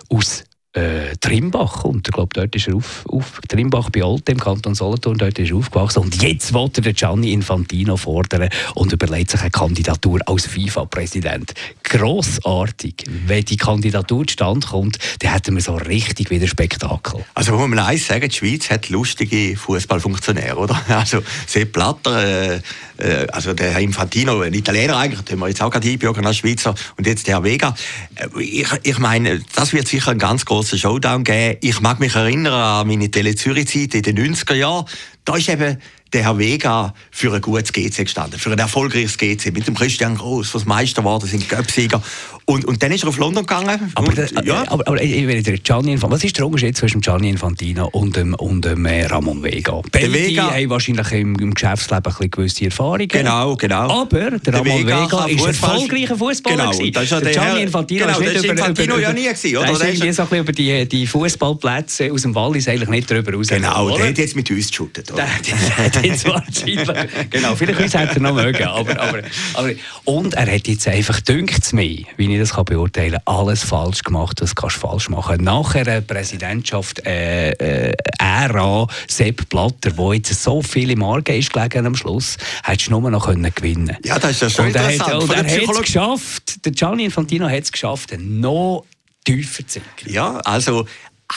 aus 0.09 0.43
äh, 0.73 1.17
Trimbach 1.19 1.83
und 1.83 2.07
ich 2.07 2.13
glaube, 2.13 2.29
dort 2.33 2.55
ist 2.55 2.67
er 2.67 2.75
auf, 2.75 3.05
auf 3.09 3.41
Trimbach 3.47 3.89
bei 3.89 4.03
Alte 4.03 4.31
im 4.31 4.39
Kanton 4.39 4.73
Solothurn, 4.73 5.17
dort 5.17 5.37
ist 5.37 5.51
er 5.51 5.57
aufgewachsen 5.57 5.99
und 5.99 6.21
jetzt 6.21 6.53
wollte 6.53 6.81
er 6.85 6.93
Gianni 6.93 7.33
Infantino 7.33 7.97
fordern 7.97 8.49
und 8.75 8.93
überlegt 8.93 9.31
sich 9.31 9.41
eine 9.41 9.51
Kandidatur 9.51 10.21
als 10.25 10.47
FIFA-Präsident. 10.47 11.53
Grossartig. 11.83 13.03
Wenn 13.25 13.43
die 13.43 13.57
Kandidatur 13.57 14.25
zustande 14.25 14.65
kommt, 14.65 14.97
dann 15.19 15.33
hätten 15.33 15.55
wir 15.55 15.61
so 15.61 15.75
richtig 15.75 16.29
wieder 16.29 16.47
Spektakel. 16.47 17.25
Also 17.33 17.53
muss 17.57 17.67
man 17.67 17.79
eins 17.79 18.07
sagen, 18.07 18.29
die 18.29 18.35
Schweiz 18.35 18.69
hat 18.69 18.89
lustige 18.89 19.57
Fußballfunktionäre, 19.57 20.57
oder? 20.57 20.81
Also 21.01 21.23
Sepp 21.47 21.73
Blatter, 21.73 22.53
äh, 22.53 22.61
äh, 22.97 23.27
also 23.31 23.53
der 23.53 23.71
Herr 23.71 23.79
Infantino, 23.79 24.41
ein 24.41 24.53
Italiener 24.53 24.97
eigentlich, 24.97 25.21
den 25.21 25.39
wir 25.39 25.47
jetzt 25.47 25.61
auch 25.61 25.71
gerade 25.71 25.87
einbürgern 25.89 26.25
als 26.25 26.37
Schweizer 26.37 26.75
und 26.97 27.07
jetzt 27.07 27.27
der 27.27 27.35
Herr 27.35 27.43
Vega. 27.43 27.75
Äh, 28.15 28.41
ich, 28.41 28.67
ich 28.83 28.99
meine, 28.99 29.41
das 29.55 29.73
wird 29.73 29.87
sicher 29.87 30.11
ein 30.11 30.19
ganz 30.19 30.45
großer 30.45 30.60
grossen 30.61 30.77
Showdown 30.77 31.23
geben. 31.23 31.57
Ich 31.61 31.81
mag 31.81 31.99
mich 31.99 32.13
erinnern 32.13 32.53
an 32.53 32.87
meine 32.87 33.09
Tele-Zürich-Zeit 33.09 33.95
in 33.95 34.15
den 34.15 34.35
90er 34.35 34.53
Jahren. 34.53 34.85
Da 35.25 35.35
ist 35.35 35.49
eben 35.49 35.77
der 36.13 36.23
Herr 36.23 36.37
Vega 36.37 36.93
für 37.09 37.33
ein 37.33 37.41
gutes 37.41 37.71
GC 37.71 38.03
gestanden, 38.03 38.37
für 38.37 38.51
ein 38.51 38.59
erfolgreiches 38.59 39.17
GC, 39.17 39.53
mit 39.53 39.65
dem 39.67 39.75
Christian 39.75 40.17
Groß, 40.17 40.53
was 40.53 40.65
Meister 40.65 41.03
war, 41.05 41.21
sind 41.21 41.47
Göpsieger. 41.47 42.01
Und, 42.45 42.65
und 42.65 42.83
dann 42.83 42.91
ist 42.91 43.03
er 43.03 43.09
auf 43.09 43.17
London 43.17 43.45
gegangen. 43.45 43.91
Aber, 43.95 44.07
und, 44.07 44.17
der, 44.17 44.29
ja. 44.43 44.63
aber, 44.67 44.85
aber 44.87 45.01
ich 45.01 45.25
will 45.25 45.41
der 45.41 45.57
Gianni 45.59 46.01
was 46.01 46.23
ist 46.23 46.37
der 46.37 46.45
Unterschied 46.45 46.75
zwischen 46.75 46.99
Gianni 46.99 47.29
Infantino 47.29 47.87
und 47.87 48.15
dem, 48.17 48.33
und 48.33 48.65
dem 48.65 48.85
äh, 48.85 49.05
Ramon 49.05 49.41
Vega? 49.41 49.81
Beide 49.89 50.11
Vega, 50.11 50.51
haben 50.51 50.69
wahrscheinlich 50.69 51.11
im, 51.13 51.35
im 51.35 51.53
Geschäftsleben 51.53 52.13
ein 52.19 52.31
gewisse 52.31 52.65
Erfahrungen. 52.65 53.07
Genau, 53.07 53.55
genau. 53.55 54.01
Aber 54.01 54.31
der 54.31 54.53
Ramon 54.53 54.79
Vega, 54.79 55.05
Vega 55.05 55.25
ist 55.27 55.41
ein 55.41 55.47
erfolgreicher 55.47 56.17
Fußballer. 56.17 56.71
Genau, 56.71 56.91
das 56.91 57.03
ist 57.03 57.11
ja 57.11 57.21
der, 57.21 57.31
Gianni 57.31 57.61
Infantino 57.61 58.05
genau, 58.05 58.19
ist 58.19 58.33
nicht 58.33 58.43
über, 58.43 58.53
Infantino 58.53 58.93
über, 58.95 59.01
ja 59.01 59.13
nie 59.13 59.23
gewesen, 59.23 59.57
oder? 59.57 59.79
Der 59.79 60.09
ist 60.09 60.15
so 60.17 60.35
über 60.35 60.51
die, 60.51 60.89
die 60.89 61.07
Fußballplätze 61.07 62.11
aus 62.11 62.23
dem 62.23 62.35
Wallis 62.35 62.67
eigentlich 62.67 62.89
nicht 62.89 63.09
drüber 63.09 63.33
raus. 63.33 63.47
Genau, 63.47 63.95
der 63.95 64.09
hat 64.09 64.17
jetzt 64.17 64.35
mit 64.35 64.49
uns 64.51 64.67
geschuttet. 64.67 65.10
Der, 65.15 65.37
hat 65.77 66.03
jetzt 66.03 66.25
wahrscheinlich, 66.25 67.29
genau, 67.29 67.55
vielleicht 67.55 67.79
uns 67.79 67.93
hätte 67.97 68.15
er 68.15 68.21
noch 68.21 68.33
mögen, 68.33 68.63
aber, 68.63 68.99
aber, 68.99 69.21
aber, 69.53 69.71
und 70.05 70.33
er 70.33 70.53
hat 70.53 70.67
jetzt 70.67 70.87
einfach, 70.87 71.19
dünkt 71.21 71.63
es 71.63 71.73
mir, 71.73 72.05
wie 72.17 72.33
ich 72.33 72.39
das 72.39 72.53
kann 72.53 72.65
beurteilen 72.65 73.19
alles 73.25 73.63
falsch 73.63 74.03
gemacht, 74.03 74.41
was 74.41 74.55
kannst 74.55 74.77
du 74.77 74.87
falsch 74.87 75.09
machen. 75.09 75.43
Nach 75.43 75.75
einer 75.75 76.01
Präsidentschaft 76.01 77.05
äh, 77.05 77.51
äh, 77.51 77.93
Ära 78.19 78.87
Sepp 79.07 79.49
Blatter, 79.49 79.95
wo 79.97 80.13
jetzt 80.13 80.41
so 80.41 80.61
viele 80.61 80.95
Marken 80.95 81.35
ist 81.35 81.51
gelegen 81.51 81.85
am 81.85 81.95
Schluss, 81.95 82.37
hättest 82.63 82.87
du 82.87 82.99
nur 82.99 83.11
noch 83.11 83.25
können 83.25 83.51
gewinnen 83.53 83.97
Ja, 84.03 84.19
das 84.19 84.31
ist 84.31 84.41
ja 84.41 84.49
schon 84.49 84.65
und 84.67 84.75
interessant. 84.75 85.01
Er 85.01 85.15
hat, 85.15 85.23
und 85.23 85.31
er 85.31 85.37
hat 85.37 85.75
es 85.75 85.81
geschafft, 85.81 86.65
der 86.65 86.71
Gianni 86.71 87.05
Infantino 87.05 87.49
hat 87.49 87.63
es 87.63 87.71
geschafft, 87.71 88.15
noch 88.17 88.85
tiefer 89.23 89.67
zu 89.67 89.79
sinken. 89.79 90.13
Ja, 90.13 90.37
also 90.37 90.85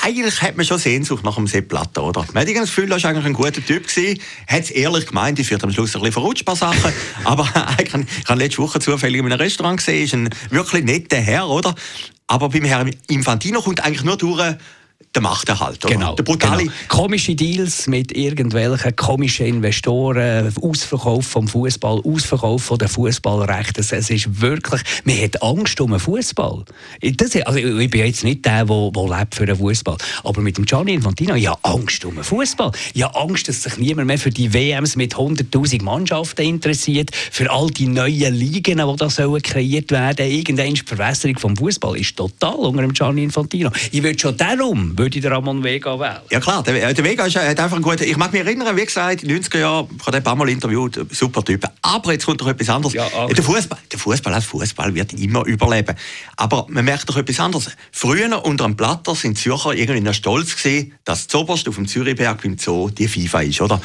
eigentlich 0.02 0.42
hat 0.42 0.56
man 0.56 0.66
schon 0.66 0.78
Sehnsucht 0.78 1.24
nach 1.24 1.36
dem 1.36 1.46
Sepp 1.46 1.68
Blatter, 1.68 2.02
oder? 2.04 2.24
Man 2.32 2.46
hat 2.46 2.54
das 2.54 2.68
Gefühl, 2.68 2.90
er 2.90 3.02
war 3.02 3.10
eigentlich 3.10 3.26
ein 3.26 3.32
guter 3.32 3.64
Typ 3.64 3.86
gewesen. 3.86 4.20
Hat 4.46 4.62
es 4.62 4.70
ehrlich 4.70 5.06
gemeint, 5.06 5.38
ich 5.38 5.46
führt 5.46 5.62
am 5.62 5.72
Schluss 5.72 5.94
ein 5.94 6.00
bisschen 6.00 6.12
verrutscht 6.12 6.44
paar 6.44 6.56
Sachen. 6.56 6.92
aber 7.24 7.44
ich 7.82 7.92
habe 8.28 8.38
letzte 8.40 8.58
Woche 8.62 8.80
zufällig 8.80 9.20
in 9.20 9.26
einem 9.26 9.40
Restaurant 9.40 9.78
gesehen, 9.78 10.04
ist 10.04 10.14
ein 10.14 10.30
wirklich 10.50 10.84
netter 10.84 11.18
Herr, 11.18 11.48
oder? 11.48 11.74
Aber 12.26 12.48
beim 12.48 12.64
Herrn 12.64 12.90
Infantino 13.08 13.60
kommt 13.60 13.84
eigentlich 13.84 14.04
nur 14.04 14.16
durch, 14.16 14.56
der 15.14 15.22
Machterhalt. 15.22 15.84
Oder? 15.84 15.94
Genau, 15.94 16.14
der 16.14 16.22
brutale. 16.24 16.64
Genau. 16.64 16.72
Komische 16.88 17.34
Deals 17.34 17.86
mit 17.86 18.12
irgendwelchen 18.12 18.96
komischen 18.96 19.46
Investoren, 19.46 20.52
Ausverkauf 20.60 21.26
vom 21.26 21.48
Fußball, 21.48 22.00
Ausverkauf 22.04 22.64
von 22.64 22.78
der 22.78 22.88
Fußballrechte. 22.88 23.80
Es, 23.80 23.92
ist 23.92 24.40
wirklich, 24.40 24.82
man 25.04 25.20
hat 25.20 25.42
Angst 25.42 25.80
um 25.80 25.90
den 25.90 26.00
Fußball. 26.00 26.64
Also 27.44 27.58
ich 27.58 27.90
bin 27.90 28.06
jetzt 28.06 28.24
nicht 28.24 28.44
der, 28.44 28.64
der, 28.64 28.90
der 28.90 29.18
lebt 29.18 29.34
für 29.34 29.46
den 29.46 29.56
Fußball, 29.56 29.96
aber 30.24 30.40
mit 30.40 30.56
dem 30.56 30.64
Gianni 30.64 30.94
Infantino, 30.94 31.34
ich 31.34 31.46
habe 31.46 31.58
Angst 31.62 32.04
um 32.04 32.14
den 32.14 32.24
Fußball. 32.24 32.72
Ich 32.92 33.02
habe 33.02 33.18
Angst, 33.18 33.48
dass 33.48 33.62
sich 33.62 33.76
niemand 33.78 34.06
mehr 34.06 34.18
für 34.18 34.30
die 34.30 34.52
WMs 34.52 34.96
mit 34.96 35.14
100.000 35.14 35.82
Mannschaften 35.82 36.42
interessiert, 36.42 37.10
für 37.14 37.50
all 37.50 37.68
die 37.68 37.86
neuen 37.86 38.34
Ligen, 38.34 38.78
die 38.78 38.96
da 38.96 39.10
sollen 39.10 39.42
kreiert 39.42 39.90
werden. 39.90 40.30
Irgendeine 40.30 40.76
Verwässerung 40.76 41.38
vom 41.38 41.56
Fußball 41.56 41.96
ist 41.96 42.16
total 42.16 42.54
unter 42.54 42.82
dem 42.82 42.92
Gianni 42.92 43.24
Infantino. 43.24 43.70
Ich 43.92 44.02
würde 44.02 44.18
schon 44.18 44.36
darum 44.36 44.93
würde 44.96 45.18
ich 45.18 45.24
Ramon 45.24 45.62
Vega 45.62 45.98
wählen. 45.98 46.20
Ja 46.30 46.40
klar, 46.40 46.62
der, 46.62 46.92
der 46.92 47.04
Vega 47.04 47.26
ist, 47.26 47.36
hat 47.36 47.58
einfach 47.60 47.76
ein 47.76 47.82
guter... 47.82 48.04
Ich 48.04 48.16
mag 48.16 48.32
mich 48.32 48.44
erinnern, 48.44 48.76
wie 48.76 48.84
gesagt, 48.84 49.22
in 49.22 49.28
den 49.28 49.42
90er 49.42 49.58
Jahren, 49.58 49.88
ich 49.90 50.00
habe 50.00 50.12
den 50.12 50.16
ein 50.16 50.22
paar 50.24 50.36
Mal 50.36 50.48
interviewt, 50.48 50.98
super 51.10 51.44
Typ. 51.44 51.64
Aber 51.82 52.12
jetzt 52.12 52.26
kommt 52.26 52.40
noch 52.40 52.48
etwas 52.48 52.68
anderes. 52.68 52.94
Ja, 52.94 53.06
okay. 53.06 53.34
Der 53.34 53.44
Fußball, 53.44 53.78
der 53.90 53.98
Fußball 53.98 54.34
als 54.34 54.44
Fußball 54.44 54.94
wird 54.94 55.12
immer 55.14 55.44
überleben. 55.46 55.96
Aber 56.36 56.66
man 56.68 56.84
merkt 56.84 57.08
doch 57.08 57.16
etwas 57.16 57.40
anderes. 57.40 57.70
Früher 57.92 58.44
unter 58.44 58.64
dem 58.64 58.76
Blatter 58.76 59.14
sind 59.14 59.38
Zürcher 59.38 59.72
irgendwie 59.72 60.14
stolz 60.14 60.56
gewesen, 60.56 60.94
dass 61.04 61.28
zoberst 61.28 61.68
auf 61.68 61.74
dem 61.76 61.86
Zürichberg 61.86 62.44
im 62.44 62.58
Zoo 62.58 62.90
die 62.90 63.08
FIFA 63.08 63.40
ist, 63.42 63.60
oder? 63.60 63.80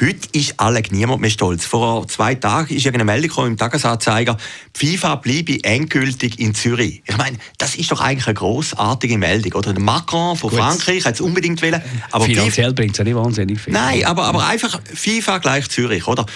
Heute 0.00 0.28
ist 0.32 0.58
alle 0.58 0.82
niemand 0.90 1.20
mehr 1.20 1.30
stolz. 1.30 1.64
Vor 1.64 2.08
zwei 2.08 2.34
Tagen 2.34 2.74
ist 2.74 2.84
irgendeine 2.86 3.04
Meldung 3.04 3.46
im 3.46 3.56
Tagesanzeiger, 3.56 4.36
die 4.80 4.96
FIFA 4.96 5.16
bleibe 5.16 5.62
endgültig 5.62 6.38
in 6.38 6.54
Zürich. 6.54 7.02
Ich 7.06 7.16
meine, 7.16 7.38
das 7.58 7.74
ist 7.74 7.90
doch 7.92 8.00
eigentlich 8.00 8.26
eine 8.26 8.34
großartige 8.34 9.18
Meldung. 9.18 9.52
Oder 9.52 9.72
der 9.72 9.82
Macron 9.82 10.36
von 10.36 10.50
Gut. 10.50 10.58
Frankreich 10.58 11.04
hat 11.04 11.14
es 11.14 11.20
unbedingt 11.20 11.62
wollen. 11.62 11.82
Aber 12.10 12.24
Finanziell 12.24 12.72
bringt 12.72 12.92
es 12.92 12.98
ja 12.98 13.04
nicht 13.04 13.16
wahnsinnig 13.16 13.60
viel. 13.60 13.72
Nein, 13.72 14.04
aber, 14.04 14.24
aber 14.24 14.46
einfach 14.46 14.80
FIFA 14.84 15.38
gleich 15.38 15.68
Zürich, 15.68 16.06
oder? 16.06 16.26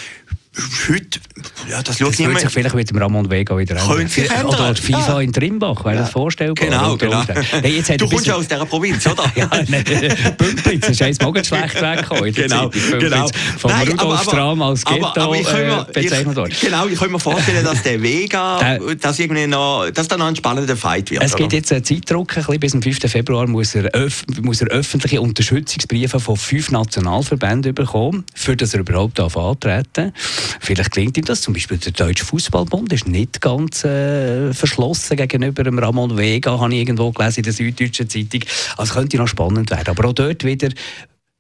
Heute, 0.89 1.21
ja, 1.69 1.83
das 1.83 1.99
schaut 1.99 2.09
das 2.09 2.19
niemand. 2.19 2.41
sich 2.41 2.51
vielleicht 2.51 2.75
mit 2.75 2.89
dem 2.89 2.99
Ramon 2.99 3.31
Vega 3.31 3.57
wieder. 3.59 3.77
Könnte 3.77 4.09
sich 4.09 4.31
ändern. 4.31 4.47
Oder 4.47 4.75
FIFA 4.75 5.15
ja. 5.15 5.21
in 5.21 5.33
Trimbach, 5.33 5.85
wäre 5.85 5.97
ja. 5.97 6.01
das 6.03 6.11
vorstellbar? 6.11 6.67
Genau, 6.67 6.97
genau. 6.97 7.23
Hey, 7.51 7.77
jetzt 7.77 8.01
du 8.01 8.09
kommst 8.09 8.27
ja 8.27 8.35
aus 8.35 8.49
dieser 8.49 8.65
Provinz, 8.65 9.07
oder? 9.07 9.25
ja, 9.35 9.47
Bümplitz, 10.31 10.89
ist 10.89 11.03
eins 11.03 11.21
mal 11.21 11.33
schlecht 11.45 11.81
weggekommen. 11.81 12.33
Genau, 12.33 12.71
genau. 12.99 13.29
Von 13.59 13.71
Nein, 13.71 13.89
Rudolf 13.89 14.23
Stram 14.23 14.63
als 14.63 14.85
Ghetto 14.85 15.07
aber, 15.07 15.21
aber 15.21 15.37
ich 15.37 15.49
äh, 15.49 15.85
bezeichnet 15.93 16.37
worden. 16.37 16.55
Genau, 16.61 16.87
ich 16.87 16.99
kann 16.99 17.13
mir 17.13 17.21
vorstellen, 17.21 17.65
dass 17.65 17.83
der 17.83 18.03
Vega, 18.03 18.79
dass, 19.01 19.19
irgendwie 19.19 19.47
noch, 19.47 19.91
dass 19.91 20.09
dann 20.09 20.21
noch 20.21 20.27
ein 20.27 20.37
spannender 20.37 20.77
Fight 20.77 21.11
wird. 21.11 21.23
Es 21.23 21.37
gibt 21.37 21.53
jetzt 21.53 21.73
einen 21.73 21.85
Zeitdruck, 21.85 22.37
ein 22.37 22.61
bis 22.61 22.73
zum 22.73 22.83
5. 22.83 22.99
Februar 23.11 23.47
muss 23.47 23.75
er, 23.75 23.91
muss 24.41 24.63
er 24.63 24.69
öffentliche 24.69 25.21
Unterstützungsbriefe 25.21 26.19
von 26.19 26.37
fünf 26.37 26.71
Nationalverbänden 26.71 27.75
bekommen, 27.75 28.25
für 28.35 28.57
das 28.57 28.73
er 28.75 28.81
überhaupt 28.81 29.21
antreten 29.21 29.87
darf. 29.93 30.46
Vielleicht 30.61 30.93
klingt 30.93 31.17
ihm 31.17 31.25
das. 31.25 31.41
Zum 31.41 31.55
Beispiel 31.55 31.79
der 31.79 31.93
Deutsche 31.93 32.25
Fußballbund 32.25 32.93
ist 32.93 33.07
nicht 33.07 33.41
ganz 33.41 33.85
äh, 33.85 34.53
verschlossen 34.53 35.17
gegenüber 35.17 35.65
dem 35.65 35.79
Ramon 35.79 36.17
Vega, 36.17 36.59
habe 36.59 36.75
ich 36.75 36.81
irgendwo 36.81 37.11
gelesen 37.13 37.39
in 37.39 37.45
der 37.45 37.53
Süddeutschen 37.53 38.09
Zeitung. 38.09 38.43
Also 38.77 38.95
könnte 38.95 39.17
noch 39.17 39.29
spannend 39.29 39.71
werden. 39.71 39.89
Aber 39.89 40.09
auch 40.09 40.13
dort 40.13 40.45
wieder 40.45 40.69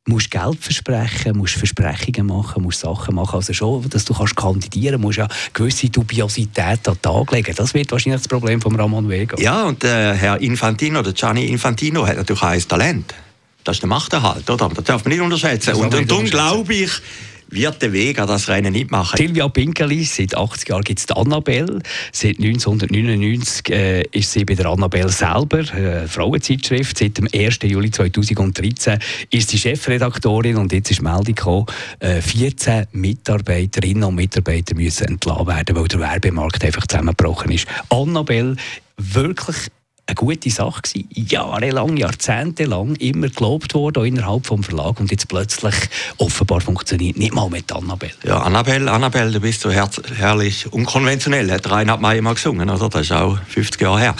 musst 0.06 0.30
Geld 0.30 0.58
versprechen, 0.60 1.36
musst 1.36 1.54
Versprechungen 1.54 2.26
machen, 2.26 2.62
musst 2.62 2.80
Sachen 2.80 3.14
machen. 3.14 3.36
Also 3.36 3.52
schon, 3.52 3.88
dass 3.90 4.04
du 4.04 4.14
kannst 4.14 4.36
kandidieren 4.36 5.00
musst 5.00 5.18
ja 5.18 5.28
gewisse 5.52 5.88
Dubiosität 5.88 6.88
an 6.88 6.94
den 6.94 7.02
Tag 7.02 7.32
legen. 7.32 7.54
Das 7.56 7.74
wird 7.74 7.90
wahrscheinlich 7.90 8.22
das 8.22 8.28
Problem 8.28 8.60
von 8.60 8.74
Ramon 8.76 9.08
Vega. 9.08 9.36
Ja, 9.38 9.64
und 9.64 9.82
äh, 9.84 10.14
Herr 10.14 10.40
Infantino, 10.40 11.02
der 11.02 11.12
Gianni 11.12 11.46
Infantino, 11.46 12.06
hat 12.06 12.16
natürlich 12.16 12.42
auch 12.42 12.48
ein 12.48 12.68
Talent. 12.68 13.14
Das 13.64 13.76
ist 13.76 13.82
der 13.82 13.88
Machterhalt, 13.88 14.48
oder? 14.48 14.68
Das 14.68 14.84
darf 14.84 15.04
man 15.04 15.12
nicht 15.12 15.20
unterschätzen. 15.20 15.74
Und, 15.74 15.92
und 15.92 16.08
darum 16.08 16.24
glaube 16.26 16.72
ich, 16.72 16.90
wird 17.48 17.82
der 17.82 17.92
Weg 17.92 18.18
an 18.18 18.28
das 18.28 18.48
Rennen 18.48 18.72
nicht 18.72 18.90
machen. 18.90 19.16
Silvia 19.16 19.48
Pinkeli, 19.48 20.04
seit 20.04 20.36
80 20.36 20.68
Jahren 20.68 20.82
gibt 20.82 20.98
es 20.98 21.06
die 21.06 21.14
Annabelle. 21.14 21.80
Seit 22.12 22.38
1999 22.38 23.70
äh, 23.70 24.02
ist 24.12 24.32
sie 24.32 24.44
bei 24.44 24.54
der 24.54 24.66
Annabelle 24.66 25.08
selber, 25.08 25.60
äh, 25.60 26.06
Frauenzeitschrift. 26.08 26.98
Seit 26.98 27.18
dem 27.18 27.28
1. 27.32 27.58
Juli 27.62 27.90
2013 27.90 28.98
ist 29.30 29.50
sie 29.50 29.58
Chefredaktorin 29.58 30.56
und 30.56 30.72
jetzt 30.72 30.90
ist 30.90 31.02
Meldung 31.02 31.34
gekommen, 31.34 31.66
äh, 32.00 32.20
14 32.20 32.86
Mitarbeiterinnen 32.92 34.04
und 34.04 34.14
Mitarbeiter 34.14 34.74
müssen 34.74 35.08
entlassen 35.08 35.46
werden, 35.46 35.76
weil 35.76 35.88
der 35.88 36.00
Werbemarkt 36.00 36.64
einfach 36.64 36.86
zusammengebrochen 36.86 37.52
ist. 37.52 37.66
Annabelle 37.90 38.56
wirklich 38.96 39.56
eine 40.06 40.14
gute 40.14 40.50
Sache 40.50 40.82
gewesen. 40.82 41.08
Jahrelang, 41.12 41.96
jahrzehntelang 41.96 42.94
immer 42.96 43.28
gelobt 43.28 43.74
worden, 43.74 44.00
auch 44.00 44.04
innerhalb 44.04 44.44
des 44.44 44.66
Verlags. 44.66 45.00
Und 45.00 45.10
jetzt 45.10 45.28
plötzlich 45.28 45.74
offenbar 46.18 46.60
funktioniert 46.60 47.16
nicht 47.16 47.34
mal 47.34 47.50
mit 47.50 47.72
Annabelle. 47.72 48.12
Ja, 48.24 48.38
Annabelle, 48.38 48.90
Annabelle, 48.90 49.32
du 49.32 49.40
bist 49.40 49.62
so 49.62 49.70
herrlich 49.70 50.72
unkonventionell, 50.72 51.50
hat 51.50 51.68
Reinhard 51.70 52.00
May 52.00 52.20
mal 52.20 52.34
gesungen, 52.34 52.70
oder? 52.70 52.88
Das 52.88 53.02
ist 53.02 53.12
auch 53.12 53.38
50 53.48 53.80
Jahre 53.80 54.00
her. 54.00 54.14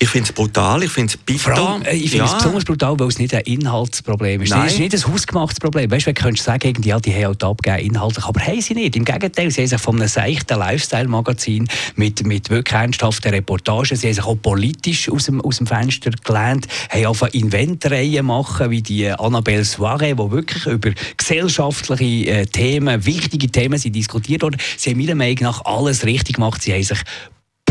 Ich 0.00 0.08
finde 0.08 0.28
es 0.28 0.32
brutal, 0.32 0.82
ich 0.82 0.90
finde 0.90 1.12
es 1.12 1.16
bitter. 1.16 1.54
Allem, 1.54 1.82
äh, 1.82 1.94
ich 1.94 2.10
finde 2.10 2.26
es 2.26 2.34
besonders 2.34 2.64
brutal, 2.64 2.98
weil 2.98 3.06
es 3.06 3.18
nicht 3.18 3.32
ein 3.32 3.42
Inhaltsproblem 3.42 4.42
ist. 4.42 4.50
Nein. 4.50 4.66
Es 4.66 4.72
ist 4.72 4.78
nicht 4.80 4.94
ein 4.94 5.12
hausgemachtes 5.12 5.60
Problem. 5.60 5.90
Weißt 5.90 6.06
du, 6.06 6.12
du 6.12 6.20
könntest 6.20 6.44
sagen, 6.44 6.74
ja, 6.82 6.98
die 6.98 7.14
haben 7.14 7.26
halt 7.26 7.44
abgegeben 7.44 7.94
inhaltlich, 7.94 8.24
aber 8.24 8.40
haben 8.40 8.60
sie 8.60 8.74
nicht. 8.74 8.96
Im 8.96 9.04
Gegenteil, 9.04 9.50
sie 9.52 9.62
haben 9.62 9.68
sich 9.68 9.80
von 9.80 9.96
einem 9.96 10.08
seichten 10.08 10.58
Lifestyle-Magazin 10.58 11.68
mit, 11.94 12.26
mit 12.26 12.50
wirklich 12.50 12.74
ernsthaften 12.74 13.30
Reportagen, 13.30 13.96
sie 13.96 14.08
haben 14.08 14.14
sich 14.14 14.24
auch 14.24 14.34
politisch 14.34 15.08
aus 15.08 15.26
dem, 15.26 15.40
aus 15.40 15.58
dem 15.58 15.68
Fenster 15.68 16.10
gelernt, 16.24 16.66
haben 16.90 17.06
einfach 17.06 17.28
Inventreihen 17.28 18.26
machen, 18.26 18.70
wie 18.70 18.82
die 18.82 19.08
Annabelle 19.08 19.62
Soirée, 19.62 20.18
wo 20.18 20.30
wirklich 20.32 20.66
über 20.66 20.90
gesellschaftliche 21.16 22.30
äh, 22.30 22.46
Themen, 22.46 23.06
wichtige 23.06 23.48
Themen 23.48 23.78
sind 23.78 23.94
diskutiert 23.94 24.42
worden. 24.42 24.60
Sie 24.76 24.90
haben 24.90 24.98
meiner 24.98 25.14
Meinung 25.14 25.38
nach 25.40 25.64
alles 25.64 26.04
richtig 26.04 26.36
gemacht. 26.36 26.62
Sie 26.62 26.72
haben 26.72 26.82
sich 26.82 26.98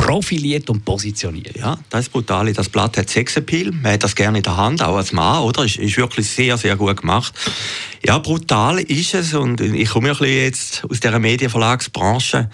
profiliert 0.03 0.69
und 0.69 0.83
positioniert. 0.83 1.55
Ja, 1.55 1.77
das 1.89 2.01
ist 2.01 2.11
brutal. 2.11 2.51
Das 2.51 2.67
Blatt 2.67 2.97
hat 2.97 3.09
Sexappeal. 3.09 3.71
Man 3.71 3.93
hat 3.93 4.03
das 4.03 4.15
gerne 4.15 4.39
in 4.39 4.43
der 4.43 4.57
Hand, 4.57 4.83
auch 4.83 4.97
als 4.97 5.13
Mann, 5.13 5.43
oder? 5.43 5.63
Ist, 5.63 5.77
ist 5.77 5.97
wirklich 5.97 6.29
sehr, 6.29 6.57
sehr 6.57 6.75
gut 6.75 6.97
gemacht. 7.01 7.33
Ja, 8.05 8.17
brutal 8.17 8.79
ist 8.79 9.13
es. 9.13 9.33
Und 9.33 9.61
ich 9.61 9.89
komme 9.89 10.07
ja 10.07 10.13
ein 10.13 10.19
bisschen 10.19 10.35
jetzt 10.35 10.83
aus 10.89 10.99
dieser 10.99 11.19
Medienverlagsbranche 11.19 12.49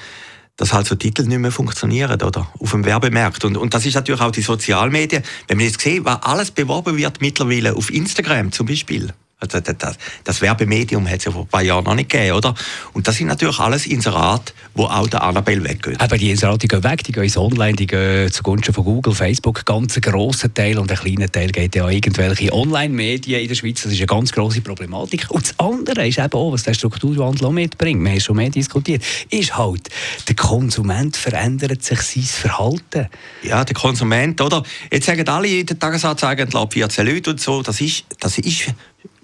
dass 0.58 0.74
halt 0.74 0.88
so 0.88 0.96
Titel 0.96 1.24
nicht 1.24 1.38
mehr 1.38 1.54
funktionieren, 1.54 2.22
oder? 2.22 2.52
Auf 2.60 2.72
dem 2.72 2.84
Werbemarkt. 2.84 3.46
Und, 3.46 3.56
und 3.56 3.74
das 3.74 3.86
ist 3.86 3.94
natürlich 3.94 4.20
auch 4.20 4.32
die 4.32 4.42
Sozialmedien. 4.42 5.24
Wenn 5.48 5.56
man 5.56 5.66
jetzt 5.66 5.80
sieht, 5.80 6.04
was 6.04 6.22
alles 6.24 6.52
beworben 6.52 6.98
wird 6.98 7.22
mittlerweile 7.22 7.78
auf 7.78 7.90
Instagram 7.90 8.52
zum 8.52 8.68
Beispiel. 8.68 9.14
Also 9.42 9.62
das, 9.62 9.98
das 10.26 10.42
Werbemedium 10.42 11.08
hat 11.08 11.20
es 11.20 11.26
ja 11.26 11.32
vor 11.32 11.44
ein 11.44 11.48
paar 11.48 11.62
Jahren 11.62 11.86
noch 11.86 11.96
nicht 11.96 12.10
gegeben, 12.10 12.36
oder? 12.36 12.54
Und 12.92 13.08
das 13.08 13.16
sind 13.16 13.28
natürlich 13.28 13.58
alles 13.60 13.86
Inserate, 13.86 14.52
wo 14.74 14.84
auch 14.84 15.08
der 15.08 15.24
Annabelle 15.24 15.64
weggeht. 15.64 16.02
Aber 16.02 16.18
die 16.18 16.30
Inserate 16.30 16.68
gehen 16.68 16.84
weg, 16.84 17.06
die 17.06 17.14
gehen 17.14 17.24
ins 17.24 17.38
Online, 17.38 17.74
die 17.74 17.88
gehen 17.88 18.30
zugunsten 18.34 18.74
von 18.74 18.84
Google, 18.84 19.14
Facebook. 19.14 19.66
Ganz 19.66 19.96
ein 19.96 20.02
grosser 20.02 20.54
Teil 20.54 20.78
und 20.78 20.92
ein 20.92 20.98
kleiner 20.98 21.32
Teil 21.32 21.52
geht 21.52 21.74
ja 21.74 21.86
an 21.86 21.94
irgendwelche 21.94 22.52
Online-Medien 22.52 23.42
in 23.42 23.48
der 23.48 23.56
Schweiz. 23.56 23.82
Das 23.82 23.94
ist 23.94 24.00
eine 24.00 24.08
ganz 24.08 24.34
grosse 24.34 24.60
Problematik. 24.60 25.28
Und 25.30 25.44
das 25.44 25.58
andere 25.58 26.06
ist 26.06 26.20
eben 26.20 26.34
auch, 26.34 26.52
was 26.52 26.64
der 26.64 26.74
Strukturwandel 26.74 27.46
auch 27.48 27.52
mitbringt, 27.52 28.04
wir 28.04 28.12
haben 28.12 28.20
schon 28.20 28.36
mehr 28.36 28.50
diskutiert, 28.50 29.04
ist 29.30 29.58
halt, 29.58 29.88
der 30.28 30.36
Konsument 30.36 31.16
verändert 31.16 31.82
sich 31.82 32.02
sein 32.02 32.24
Verhalten. 32.24 33.08
Ja, 33.44 33.64
der 33.64 33.74
Konsument, 33.74 34.42
oder? 34.42 34.64
Jetzt 34.92 35.06
sagen 35.06 35.26
alle 35.30 35.48
in 35.48 35.66
der 35.66 35.80
Tagesanzeige, 35.80 36.46
14 36.46 37.08
Leute 37.08 37.30
und 37.30 37.40
so, 37.40 37.62
das 37.62 37.80
ist, 37.80 38.04
das 38.20 38.38
ist 38.38 38.74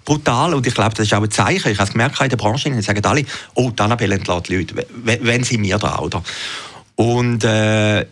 brutal 0.06 0.54
und 0.54 0.66
ich 0.66 0.74
glaube, 0.74 0.94
das 0.94 1.06
ist 1.06 1.12
auch 1.12 1.22
ein 1.22 1.30
Zeichen. 1.30 1.70
Ich 1.70 1.78
habe 1.78 1.88
es 1.88 1.92
gemerkt 1.92 2.18
in 2.22 2.30
der 2.30 2.36
Branche, 2.38 2.70
die 2.70 2.80
sagen 2.80 3.04
alle, 3.04 3.26
oh, 3.54 3.70
die 3.70 3.82
Annabelle 3.82 4.14
entlässt 4.14 4.48
Leute, 4.48 4.86
wenn 5.02 5.44
sie 5.44 5.58
mir 5.58 5.76
da, 5.76 5.98
oder? 5.98 6.22
Und 6.94 7.44
äh, 7.44 8.06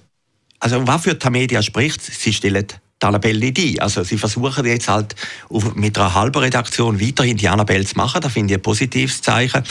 also 0.60 0.86
was 0.86 1.02
für 1.02 1.14
die 1.14 1.30
Media 1.30 1.62
spricht, 1.62 2.02
sie 2.02 2.32
stellen 2.34 2.66
die 2.66 3.06
Annabelle 3.06 3.38
nicht 3.38 3.58
ein. 3.58 3.80
Also 3.80 4.02
sie 4.02 4.18
versuchen 4.18 4.66
jetzt 4.66 4.88
halt 4.88 5.14
mit 5.74 5.98
einer 5.98 6.14
halben 6.14 6.38
Redaktion 6.38 7.00
weiterhin 7.00 7.36
die 7.36 7.48
Annabelle 7.48 7.84
zu 7.84 7.96
machen, 7.96 8.20
da 8.20 8.28
finde 8.28 8.52
ich 8.52 8.58
ein 8.58 8.62
positives 8.62 9.22
Zeichen. 9.22 9.62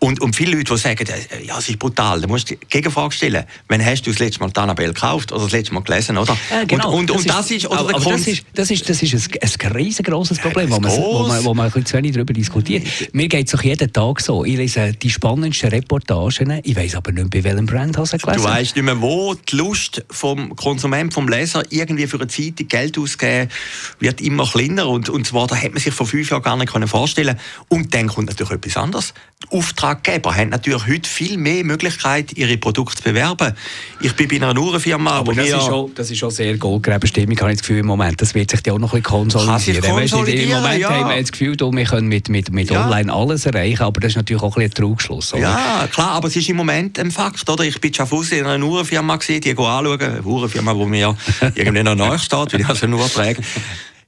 Und, 0.00 0.20
und 0.20 0.36
viele 0.36 0.56
Leute, 0.56 0.72
die 0.72 0.78
sagen, 0.78 1.06
äh, 1.08 1.44
ja, 1.44 1.58
es 1.58 1.68
ist 1.68 1.78
brutal, 1.78 2.20
da 2.20 2.28
musst 2.28 2.50
du 2.50 2.54
die 2.54 2.66
Gegenfrage 2.68 3.12
stellen. 3.12 3.44
Wann 3.66 3.84
hast 3.84 4.06
du 4.06 4.10
das 4.10 4.20
letzte 4.20 4.40
Mal 4.40 4.50
Annabelle 4.54 4.92
gekauft 4.92 5.32
oder 5.32 5.42
das 5.42 5.52
letzte 5.52 5.74
Mal 5.74 5.82
gelesen, 5.82 6.16
oder? 6.16 6.36
Äh, 6.50 6.66
genau. 6.66 6.92
Und, 6.92 7.10
und, 7.10 7.18
und 7.18 7.28
das, 7.28 7.50
ist, 7.50 7.66
oder 7.66 7.80
aber, 7.80 7.94
aber 7.96 8.12
das 8.12 8.26
ist, 8.28 8.44
das 8.54 8.70
ist, 8.70 8.88
das 8.88 9.02
ist 9.02 9.14
ein, 9.14 9.50
ein 9.66 9.72
riesengroßes 9.72 10.38
Problem, 10.38 10.70
wo 10.70 10.78
man, 10.78 10.90
wo, 10.92 11.26
man, 11.26 11.44
wo 11.44 11.54
man 11.54 11.66
ein 11.66 11.72
bisschen 11.72 11.86
zu 11.86 11.96
wenig 11.96 12.12
darüber 12.12 12.32
diskutiert. 12.32 12.86
Mir 13.12 13.28
geht 13.28 13.46
es 13.46 13.52
doch 13.52 13.62
jeden 13.62 13.92
Tag 13.92 14.20
so. 14.20 14.44
Ich 14.44 14.56
lese 14.56 14.92
die 14.92 15.10
spannendsten 15.10 15.70
Reportagen, 15.70 16.60
ich 16.62 16.76
weiß 16.76 16.94
aber 16.94 17.10
nicht, 17.10 17.30
bei 17.30 17.42
welchem 17.42 17.66
Brand 17.66 17.98
hast 17.98 18.12
du 18.12 18.18
gelesen. 18.18 18.42
Du 18.42 18.48
weißt 18.48 18.76
nicht 18.76 18.84
mehr, 18.84 19.00
wo 19.00 19.34
die 19.34 19.56
Lust 19.56 20.04
vom 20.10 20.54
Konsument, 20.54 21.12
vom 21.12 21.28
Leser, 21.28 21.64
irgendwie 21.70 22.06
für 22.06 22.18
eine 22.18 22.28
Zeitung 22.28 22.68
Geld 22.68 22.98
auszugeben, 22.98 23.50
wird 23.98 24.20
immer 24.20 24.46
kleiner. 24.46 24.88
Und, 24.88 25.08
und 25.08 25.26
zwar, 25.26 25.48
da 25.48 25.56
hätte 25.56 25.74
man 25.74 25.82
sich 25.82 25.94
vor 25.94 26.06
fünf 26.06 26.30
Jahren 26.30 26.42
gar 26.42 26.56
nicht 26.56 26.70
vorstellen 26.88 27.36
können. 27.36 27.40
Und 27.68 27.94
dann 27.94 28.06
kommt 28.06 28.28
natürlich 28.28 28.52
etwas 28.52 28.76
anderes. 28.76 29.14
Auftraggeber 29.50 30.34
haben 30.34 30.50
natürlich 30.50 30.86
heute 30.86 31.08
viel 31.08 31.36
mehr 31.36 31.64
Möglichkeit, 31.64 32.36
ihre 32.36 32.56
Produkte 32.58 32.96
zu 32.96 33.02
bewerben. 33.02 33.54
Ich 34.00 34.14
bin 34.14 34.28
bei 34.28 34.36
einer 34.36 34.58
Uhrenfirma, 34.58 35.12
aber 35.12 35.34
das, 35.34 35.48
ist 35.48 35.64
schon, 35.64 35.94
das 35.94 36.10
ist 36.10 36.18
schon 36.18 36.30
sehr 36.30 36.56
Goldgräberstimmung, 36.56 37.38
habe 37.40 37.52
ich 37.52 37.58
das 37.58 37.66
Gefühl 37.66 37.78
im 37.78 37.86
Moment. 37.86 38.20
Das 38.20 38.34
wird 38.34 38.50
sich 38.50 38.60
ja 38.66 38.72
auch 38.72 38.78
noch 38.78 38.92
ein 38.92 39.02
bisschen 39.02 39.30
konsolideren. 39.30 39.90
konsolideren 39.90 40.50
Im 40.50 40.56
Moment 40.56 40.80
ja. 40.80 40.90
haben 40.90 41.08
wir 41.10 41.20
das 41.20 41.32
Gefühl, 41.32 41.56
wir 41.58 41.84
können 41.84 42.08
mit, 42.08 42.28
mit, 42.28 42.52
mit 42.52 42.70
ja. 42.70 42.84
Online 42.84 43.12
alles 43.12 43.46
erreichen, 43.46 43.82
aber 43.82 44.00
das 44.00 44.12
ist 44.12 44.16
natürlich 44.16 44.42
auch 44.42 44.56
ein, 44.56 44.64
ein 44.64 44.70
Trugschluss. 44.70 45.32
Oder? 45.32 45.42
Ja, 45.42 45.88
klar, 45.90 46.10
aber 46.12 46.28
es 46.28 46.36
ist 46.36 46.48
im 46.48 46.56
Moment 46.56 46.98
ein 46.98 47.10
Fakt. 47.10 47.48
Oder? 47.48 47.64
Ich 47.64 47.80
bin 47.80 47.92
Schaffhausen 47.92 48.38
in 48.38 48.46
einer 48.46 48.64
Uhrenfirma, 48.64 49.16
gesehen, 49.16 49.40
die 49.40 49.50
anschauen, 49.50 50.00
eine 50.00 50.22
Uhrenfirma, 50.22 50.74
die 50.74 50.86
mir 50.86 51.16
irgendwie 51.54 51.82
noch 51.82 51.94
nachsteht, 51.94 52.52
weil 52.52 52.60
ich 52.60 52.68
also 52.68 52.86
nur 52.86 53.08
träge. 53.08 53.42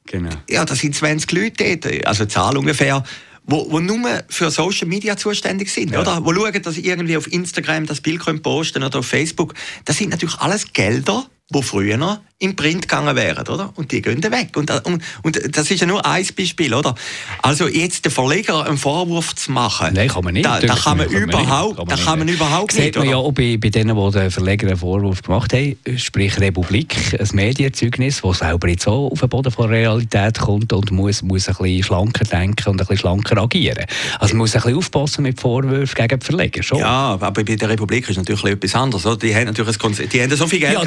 Genau. 0.07 0.31
Ja, 0.49 0.65
da 0.65 0.75
sind 0.75 0.95
20 0.95 1.31
Leute 1.31 1.79
dort, 1.79 2.07
also 2.07 2.25
Zahl 2.27 2.57
ungefähr 2.57 3.05
wo, 3.51 3.71
wo 3.71 3.81
nur 3.81 4.23
für 4.29 4.51
Social 4.51 4.87
Media 4.87 5.17
zuständig 5.17 5.71
sind, 5.71 5.91
ja. 5.91 6.01
oder? 6.01 6.25
Wo 6.25 6.33
schauen, 6.33 6.63
dass 6.63 6.75
sie 6.75 6.85
irgendwie 6.85 7.17
auf 7.17 7.31
Instagram 7.31 7.87
das 7.87 8.01
Bild 8.01 8.21
können 8.21 8.43
posten 8.43 8.83
oder 8.83 9.01
auf 9.01 9.07
Facebook. 9.07 9.55
Das 9.85 9.97
sind 9.97 10.11
natürlich 10.11 10.39
alles 10.39 10.73
Gelder, 10.73 11.27
wo 11.51 11.63
früher 11.63 11.97
noch 11.97 12.19
im 12.43 12.57
Print 12.57 12.89
gegangen 12.89 13.15
wären, 13.17 13.47
oder? 13.49 13.71
Und 13.77 13.93
die 13.93 14.01
gehen 14.01 14.23
weg. 14.23 14.57
Und, 14.57 14.71
und, 14.87 15.03
und 15.23 15.57
das 15.57 15.71
ist 15.71 15.81
ja 15.81 15.87
nur 15.87 16.05
ein 16.07 16.27
Beispiel, 16.37 16.73
oder? 16.73 16.95
Also 17.43 17.69
jetzt 17.69 18.07
den 18.07 18.13
Verleger 18.13 18.65
einen 18.67 18.79
Vorwurf 18.79 19.35
zu 19.35 19.53
machen, 19.53 19.91
Nein, 19.93 20.09
kann 20.09 20.25
man 20.25 20.33
nicht. 20.33 20.47
Da, 20.47 20.59
da 20.59 20.75
kann 20.75 20.97
man, 20.97 21.09
überhaupt, 21.09 21.77
kann 21.77 21.87
man 21.87 21.99
da 21.99 22.03
kann 22.03 22.19
man 22.19 22.29
überhaupt 22.29 22.75
nicht. 22.75 22.83
Sieht 22.83 22.97
man 22.97 23.11
ja 23.11 23.17
auch 23.17 23.33
bei, 23.33 23.59
bei 23.59 23.69
denen, 23.69 23.95
die 23.95 24.11
den 24.13 24.31
Verleger 24.31 24.69
einen 24.69 24.79
Vorwurf 24.79 25.21
gemacht 25.23 25.53
haben, 25.53 25.77
sprich 25.99 26.41
Republik, 26.41 26.97
ein 27.19 27.29
Medienzeugnis, 27.35 28.23
das 28.23 28.39
selber 28.39 28.69
jetzt 28.69 28.89
auch 28.89 29.11
auf 29.11 29.21
den 29.21 29.29
Boden 29.29 29.53
von 29.53 29.69
Realität 29.69 30.39
kommt 30.39 30.73
und 30.73 30.91
muss, 30.93 31.21
muss 31.23 31.47
ein 31.47 31.57
bisschen 31.57 31.83
schlanker 31.83 32.25
denken 32.25 32.71
und 32.71 32.77
ein 32.81 32.87
bisschen 32.87 32.99
schlanker 32.99 33.37
agieren. 33.43 33.85
Also 34.19 34.35
man 34.35 34.39
muss 34.39 34.55
ein 34.55 34.63
bisschen 34.63 34.79
aufpassen 34.79 35.25
mit 35.25 35.39
Vorwürfen 35.39 35.95
gegen 35.95 36.19
die 36.19 36.25
Verleger, 36.25 36.63
schon. 36.63 36.79
Ja, 36.79 37.19
aber 37.21 37.45
bei 37.45 37.57
der 37.57 37.69
Republik 37.69 38.09
ist 38.09 38.17
natürlich 38.17 38.45
etwas 38.45 38.75
anderes. 38.75 39.05
Oder? 39.05 39.19
Die 39.19 39.35
haben 39.35 39.45
natürlich 39.45 39.77
ein 39.85 40.09
die 40.11 40.23
haben 40.23 40.35
so 40.35 40.47
viel 40.47 40.61
Geld 40.61 40.73
Ja, 40.73 40.85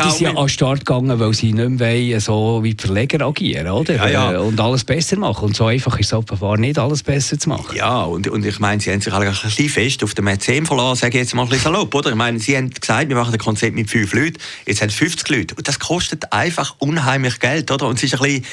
Start 0.54 0.86
gegangen, 0.86 1.20
weil 1.20 1.34
sie 1.34 1.54
nicht 1.54 1.80
mehr 1.80 2.22
so 2.22 2.64
wie 2.64 2.74
die 2.74 2.82
Verleger 2.82 3.26
agieren, 3.26 3.68
oder? 3.68 3.96
Ja, 3.96 4.32
ja. 4.32 4.40
Und 4.40 4.60
alles 4.60 4.84
besser 4.84 5.18
machen. 5.18 5.46
Und 5.46 5.56
so 5.56 5.66
einfach 5.66 6.00
ist 6.00 6.08
es 6.08 6.14
offenbar 6.14 6.58
nicht, 6.58 6.80
alles 6.80 7.04
besser 7.04 7.38
zu 7.38 7.50
machen. 7.50 7.76
Ja, 7.76 8.04
und, 8.04 8.28
und 8.28 8.46
ich 8.46 8.60
meine, 8.60 8.82
sie 8.82 8.92
haben 8.92 9.02
sich 9.02 9.12
eigentlich 9.12 9.44
ein 9.44 9.50
bisschen 9.50 9.70
fest 9.70 10.04
auf 10.04 10.14
den 10.14 10.26
Mäzen 10.26 10.66
verlassen, 10.66 11.02
sage 11.02 11.18
ich 11.18 11.24
jetzt 11.24 11.36
mal 11.36 11.44
ein 11.44 11.50
bisschen 11.50 11.74
salopp, 11.74 11.94
oder? 11.94 12.12
Ich 12.12 12.16
meine, 12.16 12.40
sie 12.40 12.56
haben 12.56 12.70
gesagt, 12.70 13.10
wir 13.10 13.16
machen 13.16 13.34
ein 13.34 13.40
Konzept 13.40 13.76
mit 13.76 13.90
fünf 13.90 14.14
Leuten, 14.14 14.38
jetzt 14.66 14.82
haben 14.82 14.90
50 14.90 15.30
Leute. 15.30 15.56
Und 15.56 15.68
das 15.68 15.80
kostet 15.80 16.32
einfach 16.32 16.76
unheimlich 16.80 17.40
Geld, 17.40 17.72
oder? 17.72 17.88
Und 17.88 17.98
es 17.98 18.04
ist 18.04 18.14
ein 18.14 18.22
bisschen 18.22 18.46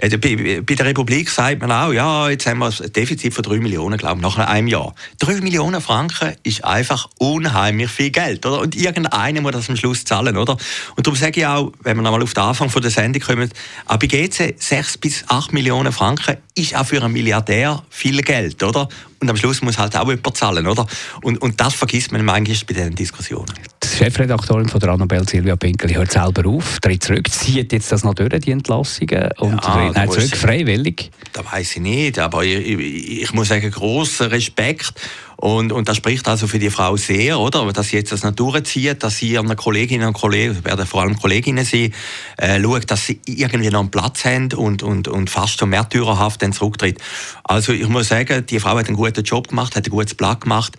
äh, 0.00 0.62
bei 0.62 0.74
der 0.74 0.86
Republik 0.86 1.28
sagt 1.28 1.60
man 1.60 1.72
auch, 1.72 1.92
ja, 1.92 2.28
jetzt 2.28 2.46
haben 2.46 2.58
wir 2.58 2.66
ein 2.66 2.92
Defizit 2.92 3.34
von 3.34 3.42
3 3.42 3.58
Millionen, 3.58 3.98
glaube 3.98 4.16
ich, 4.16 4.22
nach 4.22 4.38
einem 4.38 4.68
Jahr. 4.68 4.94
3 5.18 5.40
Millionen 5.40 5.80
Franken 5.80 6.34
ist 6.42 6.64
einfach 6.64 7.08
unheimlich 7.18 7.90
viel 7.90 8.10
Geld, 8.10 8.46
oder? 8.46 8.60
Und 8.60 8.76
irgendeiner 8.76 9.40
muss 9.40 9.52
das 9.52 9.68
am 9.68 9.76
Schluss 9.76 10.04
zahlen, 10.04 10.36
oder? 10.36 10.56
Und 10.96 11.06
darum 11.06 11.18
sage 11.18 11.40
ich 11.40 11.46
auch, 11.46 11.72
wenn 11.82 11.96
wir 11.96 12.02
nochmal 12.02 12.22
auf 12.22 12.34
den 12.34 12.42
Anfang 12.42 12.68
der 12.68 12.90
Sendung 12.90 13.22
kommen, 13.22 13.50
auch 13.86 13.98
bei 13.98 14.06
GC 14.06 14.54
6 14.56 14.98
bis 14.98 15.24
8 15.28 15.52
Millionen 15.52 15.92
Franken 15.92 16.36
ist 16.54 16.76
auch 16.76 16.86
für 16.86 17.02
einen 17.02 17.12
Milliardär 17.12 17.82
viel 17.90 18.22
Geld, 18.22 18.62
oder? 18.62 18.88
Und 19.20 19.28
am 19.28 19.36
Schluss 19.36 19.62
muss 19.62 19.78
halt 19.78 19.96
auch 19.96 20.08
jemand 20.08 20.36
zahlen, 20.36 20.66
oder? 20.66 20.86
Und, 21.22 21.38
und 21.42 21.60
das 21.60 21.74
vergisst 21.74 22.12
man 22.12 22.24
manchmal 22.24 22.56
bei 22.66 22.74
diesen 22.74 22.94
Diskussionen. 22.94 23.52
Chefredaktorin 23.98 24.68
von 24.68 24.78
der 24.78 24.90
Annabelle 24.90 25.24
Silvia 25.24 25.56
Pinkel 25.56 25.92
hört 25.92 26.12
selber 26.12 26.48
auf, 26.48 26.78
tritt 26.78 27.02
zurück, 27.02 27.28
zieht 27.32 27.72
jetzt 27.72 27.90
das 27.90 28.04
noch 28.04 28.14
durch, 28.14 28.30
die 28.38 28.52
Entlassungen, 28.52 29.28
und 29.38 29.60
ja, 29.64 29.90
tritt 29.92 30.12
zurück, 30.12 30.36
freiwillig? 30.36 31.10
Das 31.32 31.44
weiß 31.44 31.76
ich 31.76 31.82
nicht, 31.82 32.18
aber 32.20 32.44
ich, 32.44 32.64
ich, 32.64 33.22
ich 33.22 33.32
muss 33.34 33.48
sagen, 33.48 33.68
grossen 33.72 34.28
Respekt 34.28 34.92
und, 35.34 35.72
und 35.72 35.88
das 35.88 35.96
spricht 35.96 36.28
also 36.28 36.46
für 36.46 36.60
die 36.60 36.70
Frau 36.70 36.96
sehr, 36.96 37.40
oder? 37.40 37.72
Dass 37.72 37.88
sie 37.88 37.96
jetzt 37.96 38.12
das 38.12 38.22
Natur 38.22 38.62
zieht, 38.62 39.02
dass 39.02 39.16
sie 39.18 39.30
ihren 39.30 39.54
Kolleginnen 39.56 40.06
und 40.06 40.14
Kollegen, 40.14 40.64
werden 40.64 40.86
vor 40.86 41.02
allem 41.02 41.16
Kolleginnen 41.16 41.64
sein, 41.64 41.92
äh, 42.36 42.62
schaut, 42.62 42.88
dass 42.92 43.06
sie 43.06 43.18
irgendwie 43.26 43.70
noch 43.70 43.80
einen 43.80 43.90
Platz 43.90 44.24
haben 44.24 44.52
und, 44.52 44.84
und, 44.84 45.08
und 45.08 45.28
fast 45.28 45.58
schon 45.58 45.70
märtyrerhaft 45.70 46.40
dann 46.40 46.52
zurücktritt. 46.52 46.98
Also 47.42 47.72
ich 47.72 47.88
muss 47.88 48.08
sagen, 48.08 48.46
die 48.46 48.60
Frau 48.60 48.78
hat 48.78 48.86
einen 48.86 48.96
guten 48.96 49.24
Job 49.24 49.48
gemacht, 49.48 49.74
hat 49.74 49.86
ein 49.86 49.90
gutes 49.90 50.14
Blatt 50.14 50.42
gemacht 50.42 50.76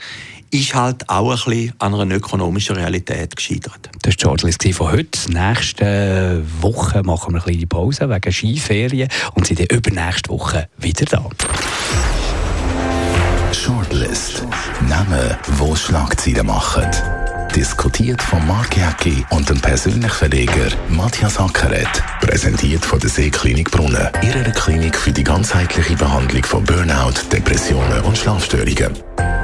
ist 0.51 0.73
halt 0.73 1.09
auch 1.09 1.31
ein 1.31 1.37
bisschen 1.37 1.73
an 1.79 1.95
einer 1.95 2.15
ökonomischen 2.15 2.75
Realität 2.75 3.35
gescheitert. 3.35 3.89
Das 4.01 4.15
war 4.25 4.35
die 4.35 4.43
Shortlist 4.51 4.73
von 4.73 4.91
heute. 4.91 5.31
Nächste 5.31 6.43
Woche 6.61 7.03
machen 7.03 7.33
wir 7.33 7.43
eine 7.43 7.51
kleine 7.51 7.67
Pause 7.67 8.09
wegen 8.09 8.31
Skiferien 8.31 9.09
und 9.35 9.45
sind 9.45 9.59
dann 9.59 9.67
übernächste 9.67 10.29
Woche 10.29 10.69
wieder 10.77 11.05
da. 11.05 11.25
Shortlist. 13.53 14.43
Namen, 14.87 15.37
wo 15.57 15.75
Schlagzeilen 15.75 16.45
machen. 16.45 16.85
Diskutiert 17.55 18.21
von 18.21 18.45
Mark 18.45 18.77
Jäcki 18.77 19.25
und 19.31 19.49
dem 19.49 19.59
persönlichen 19.59 20.09
Verleger 20.09 20.69
Matthias 20.89 21.39
Ackeret. 21.39 22.03
Präsentiert 22.21 22.85
von 22.85 22.99
der 22.99 23.09
Seeklinik 23.09 23.71
Brunnen. 23.71 24.07
Ihrer 24.21 24.51
Klinik 24.51 24.95
für 24.95 25.11
die 25.11 25.23
ganzheitliche 25.23 25.95
Behandlung 25.95 26.43
von 26.43 26.63
Burnout, 26.63 27.15
Depressionen 27.31 28.01
und 28.03 28.17
Schlafstörungen. 28.17 28.93